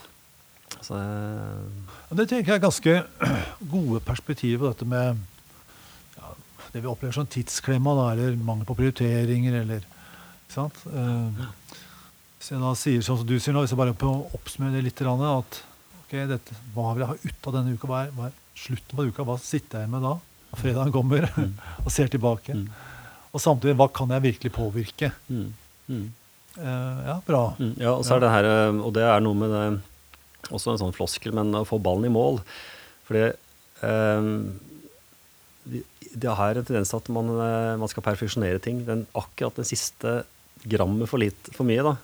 Så 0.85 0.99
uh, 0.99 2.17
Det 2.19 2.27
tenker 2.29 2.53
jeg 2.53 2.59
er 2.59 2.67
ganske 2.67 2.97
gode 3.75 4.03
perspektiver 4.05 4.65
på 4.65 4.73
dette 4.73 4.89
med 4.89 5.23
ja, 6.19 6.35
det 6.75 6.83
vi 6.83 6.91
opplever 6.91 7.17
som 7.17 7.31
tidsklemma, 7.31 7.95
da, 7.97 8.11
eller 8.13 8.37
mangel 8.37 8.69
på 8.69 8.77
prioriteringer, 8.83 9.63
eller 9.63 9.87
ikke 9.87 10.59
sant? 10.59 10.83
Eh, 10.93 11.73
hvis 12.37 12.53
jeg 12.53 12.63
da 12.63 12.75
sier 12.79 13.03
sånn 13.03 13.23
som 13.23 13.29
du 13.29 13.39
sier 13.41 13.57
nå, 13.57 13.65
hvis 13.65 13.73
jeg 13.73 13.81
bare 13.81 13.97
oppsummerer 14.37 14.85
litt, 14.85 15.01
at 15.01 15.61
ok, 16.05 16.13
dette, 16.31 16.61
hva 16.75 16.93
vil 16.93 17.07
jeg 17.07 17.11
ha 17.11 17.17
ut 17.25 17.49
av 17.49 17.57
denne 17.57 17.75
uka? 17.75 17.89
Hva 17.91 18.03
er, 18.05 18.13
hva 18.15 18.29
er 18.29 18.37
slutten 18.57 18.99
på 18.99 19.09
uka? 19.09 19.27
Hva 19.27 19.41
sitter 19.43 19.87
jeg 19.87 19.95
med 19.97 20.05
da? 20.05 20.19
Når 20.53 20.61
fredagen 20.63 20.93
kommer 20.95 21.27
og 21.85 21.91
ser 21.93 22.09
tilbake. 22.13 22.55
mm, 22.55 22.69
Og 23.35 23.43
samtidig, 23.43 23.77
hva 23.77 23.89
kan 23.93 24.09
jeg 24.15 24.23
virkelig 24.31 24.53
påvirke? 24.57 25.13
mm, 25.29 25.49
mm. 25.89 26.07
Eh, 26.57 27.01
ja, 27.05 27.19
bra. 27.27 27.43
Mm, 27.61 27.75
ja, 27.77 27.91
og 27.93 28.05
så 28.09 28.15
er 28.17 28.23
det 28.25 28.31
her, 28.33 28.47
eh, 28.49 28.79
og 28.81 28.95
det 28.97 29.03
er 29.05 29.21
noe 29.21 29.37
med 29.37 29.51
det, 29.53 29.65
også 30.49 30.73
en 30.73 30.79
sånn 30.81 30.95
floskel, 30.97 31.35
men 31.37 31.51
å 31.59 31.67
få 31.69 31.77
ballen 31.85 32.07
i 32.09 32.13
mål. 32.15 32.39
Fordi 33.05 33.27
det, 33.27 33.35
vi- 35.69 35.85
det 36.17 36.33
har 36.39 36.57
en 36.57 36.65
tendens 36.65 36.89
til 36.89 36.97
at 37.03 37.09
man, 37.13 37.27
man 37.83 37.89
skal 37.93 38.03
perfeksjonere 38.07 38.61
ting. 38.63 38.85
Den, 38.87 39.05
akkurat 39.15 39.59
den 39.59 39.69
siste 39.69 40.23
grammet 40.65 41.11
for, 41.11 41.21
litt, 41.21 41.51
for 41.53 41.69
mye, 41.69 41.83
da. 41.85 41.97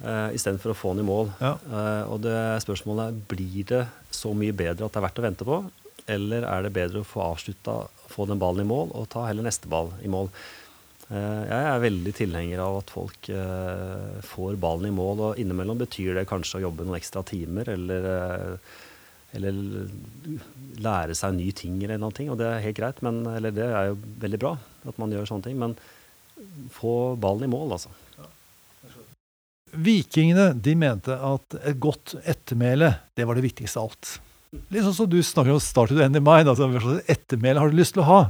Uh, 0.00 0.30
Istedenfor 0.32 0.72
å 0.72 0.78
få 0.78 0.94
den 0.94 1.04
i 1.04 1.08
mål. 1.10 1.28
Ja. 1.42 1.50
Uh, 1.68 2.14
og 2.14 2.22
det 2.24 2.38
spørsmålet 2.64 3.10
er 3.10 3.18
blir 3.28 3.66
det 3.68 3.82
så 4.16 4.32
mye 4.32 4.54
bedre 4.56 4.86
at 4.88 4.94
det 4.94 5.00
er 5.02 5.04
verdt 5.04 5.20
å 5.20 5.26
vente 5.26 5.44
på, 5.44 5.58
eller 6.06 6.46
er 6.48 6.64
det 6.64 6.74
bedre 6.76 7.02
å 7.02 7.06
få 7.06 7.22
avslutta, 7.32 7.82
få 8.10 8.26
den 8.30 8.40
ballen 8.40 8.64
i 8.64 8.70
mål, 8.70 8.94
og 8.96 9.08
ta 9.12 9.26
heller 9.28 9.46
neste 9.46 9.70
ball 9.70 9.92
i 10.04 10.10
mål. 10.10 10.30
Eh, 11.10 11.42
jeg 11.50 11.66
er 11.66 11.82
veldig 11.82 12.12
tilhenger 12.14 12.62
av 12.62 12.76
at 12.84 12.92
folk 12.94 13.30
eh, 13.34 14.20
får 14.26 14.58
ballen 14.62 14.92
i 14.92 14.94
mål, 14.94 15.24
og 15.26 15.40
innimellom 15.42 15.80
betyr 15.80 16.20
det 16.20 16.28
kanskje 16.30 16.60
å 16.60 16.64
jobbe 16.68 16.86
noen 16.86 17.00
ekstra 17.00 17.24
timer, 17.26 17.72
eller, 17.72 18.06
eh, 18.14 18.76
eller 19.38 19.58
lære 20.86 21.16
seg 21.18 21.34
nye 21.34 21.56
ting, 21.56 21.80
eller 21.82 21.98
noe, 21.98 22.28
og 22.30 22.38
det 22.38 22.46
er 22.46 22.62
helt 22.62 22.78
greit, 22.78 23.02
men, 23.06 23.24
eller 23.26 23.54
det 23.54 23.66
er 23.66 23.90
jo 23.90 23.98
veldig 24.22 24.42
bra 24.42 24.54
at 24.86 25.02
man 25.02 25.10
gjør 25.14 25.26
sånne 25.32 25.48
ting, 25.48 25.58
men 25.58 25.74
få 26.72 27.16
ballen 27.20 27.48
i 27.48 27.52
mål, 27.52 27.74
altså. 27.76 27.90
Vikingene 29.70 30.48
de 30.58 30.72
mente 30.74 31.14
at 31.14 31.54
et 31.60 31.78
godt 31.78 32.16
ettermæle 32.26 32.88
det 33.14 33.26
var 33.26 33.38
det 33.38 33.44
viktigste 33.44 33.78
av 33.78 33.90
alt. 33.90 34.16
Litt 34.50 34.82
sånn 34.82 34.96
som 34.96 35.08
du 35.10 35.20
snakker 35.22 35.54
om 35.54 35.62
start 35.62 35.92
the 35.94 36.02
end 36.02 36.18
in 36.18 36.26
mind. 36.26 36.50
altså 36.50 36.66
Hva 36.66 36.82
slags 36.82 37.10
ettermæle 37.12 37.62
har 37.62 37.70
du 37.70 37.78
lyst 37.78 37.94
til 37.94 38.02
å 38.02 38.08
ha? 38.08 38.20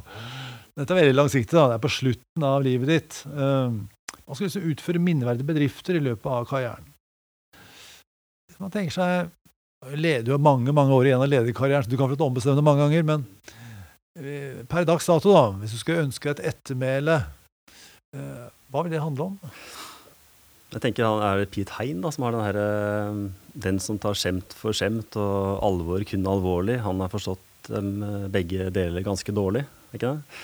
Dette 0.77 0.93
er 0.93 1.03
veldig 1.03 1.17
langsiktig. 1.17 1.57
da, 1.57 1.69
Det 1.71 1.79
er 1.79 1.85
på 1.87 1.93
slutten 1.97 2.45
av 2.45 2.63
livet 2.65 2.93
ditt. 2.93 3.21
Man 3.31 4.37
skal 4.37 4.47
liksom 4.47 4.69
utføre 4.69 5.03
minneverdige 5.03 5.49
bedrifter 5.49 5.97
i 5.97 6.05
løpet 6.05 6.29
av 6.29 6.45
karrieren. 6.49 6.87
Hvis 8.47 8.61
man 8.61 8.73
tenker 8.75 8.95
seg 8.95 9.31
leder 9.97 10.35
jo 10.35 10.39
mange 10.43 10.73
mange 10.77 10.93
år 10.93 11.09
igjen 11.09 11.23
av 11.25 11.31
lederkarrieren, 11.31 11.85
så 11.85 11.91
du 11.91 11.97
kan 11.97 12.11
få 12.13 12.27
ombestemme 12.27 12.59
det 12.59 12.67
mange 12.67 12.85
ganger, 12.85 13.07
men 13.09 13.25
eh, 14.21 14.61
per 14.69 14.85
dags 14.89 15.09
dato, 15.09 15.33
da, 15.33 15.47
hvis 15.63 15.73
du 15.73 15.81
skulle 15.81 16.05
ønske 16.05 16.35
et 16.35 16.43
ettermæle, 16.53 17.17
eh, 18.17 18.49
hva 18.71 18.85
vil 18.85 18.93
det 18.93 19.01
handle 19.03 19.31
om? 19.31 19.39
Jeg 20.71 20.83
tenker 20.85 21.07
han 21.07 21.23
Er 21.27 21.49
Pete 21.51 21.75
Hein 21.79 22.03
da, 22.05 22.13
som 22.15 22.27
har 22.27 22.37
den 22.37 22.45
herre 22.47 22.67
Den 23.67 23.81
som 23.83 23.99
tar 23.99 24.19
skjemt 24.19 24.55
for 24.57 24.77
skjemt 24.77 25.17
og 25.19 25.63
alvor 25.67 26.05
kun 26.07 26.29
alvorlig. 26.31 26.79
Han 26.85 27.03
har 27.03 27.11
forstått 27.11 27.71
dem 27.71 28.03
eh, 28.07 28.29
begge 28.33 28.71
deler 28.75 29.05
ganske 29.05 29.35
dårlig, 29.35 29.65
ikke 29.95 30.15
det? 30.15 30.39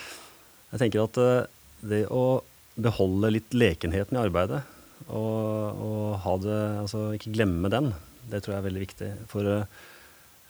Jeg 0.72 0.82
tenker 0.82 1.04
at 1.06 1.20
eh, 1.22 1.46
det 1.86 2.02
å 2.12 2.42
beholde 2.76 3.30
litt 3.32 3.54
lekenheten 3.56 4.18
i 4.18 4.20
arbeidet, 4.20 4.60
og, 5.06 5.78
og 5.80 6.18
ha 6.26 6.34
det 6.42 6.58
Altså 6.82 7.06
ikke 7.16 7.32
glemme 7.38 7.70
den, 7.72 7.92
det 8.28 8.42
tror 8.42 8.56
jeg 8.56 8.60
er 8.60 8.66
veldig 8.66 8.82
viktig. 8.82 9.10
For 9.30 9.48
eh, 9.54 9.64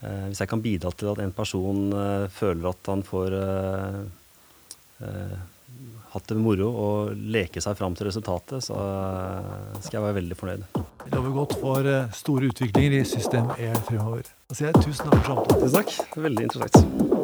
hvis 0.01 0.43
jeg 0.43 0.51
kan 0.51 0.65
bidra 0.65 0.93
til 0.97 1.13
at 1.13 1.21
en 1.23 1.37
person 1.37 1.85
eh, 1.93 2.27
føler 2.33 2.73
at 2.73 2.91
han 2.93 3.05
får 3.07 3.37
eh, 3.43 4.01
eh, 5.07 5.37
hatt 6.17 6.31
det 6.31 6.39
moro 6.41 6.69
og 6.71 7.27
leke 7.37 7.61
seg 7.63 7.77
fram 7.79 7.97
til 7.99 8.09
resultatet, 8.09 8.65
så 8.65 8.77
skal 9.83 9.99
jeg 9.99 10.05
være 10.07 10.19
veldig 10.21 10.39
fornøyd. 10.39 10.65
Det 11.07 11.13
lover 11.15 11.37
godt 11.37 11.59
for 11.61 11.91
eh, 11.91 12.09
store 12.17 12.51
utviklinger 12.51 12.99
i 13.01 13.05
System 13.07 13.53
E 13.59 13.71
fremover. 13.87 14.33
Da 14.49 14.59
sier 14.59 14.73
jeg 14.73 14.87
tusen 14.87 15.11
takk 15.11 15.21
for 15.21 15.35
samtalen. 15.35 15.63
Tusen 15.67 15.79
takk. 15.81 16.19
Veldig 16.29 16.49
interessant. 16.49 17.16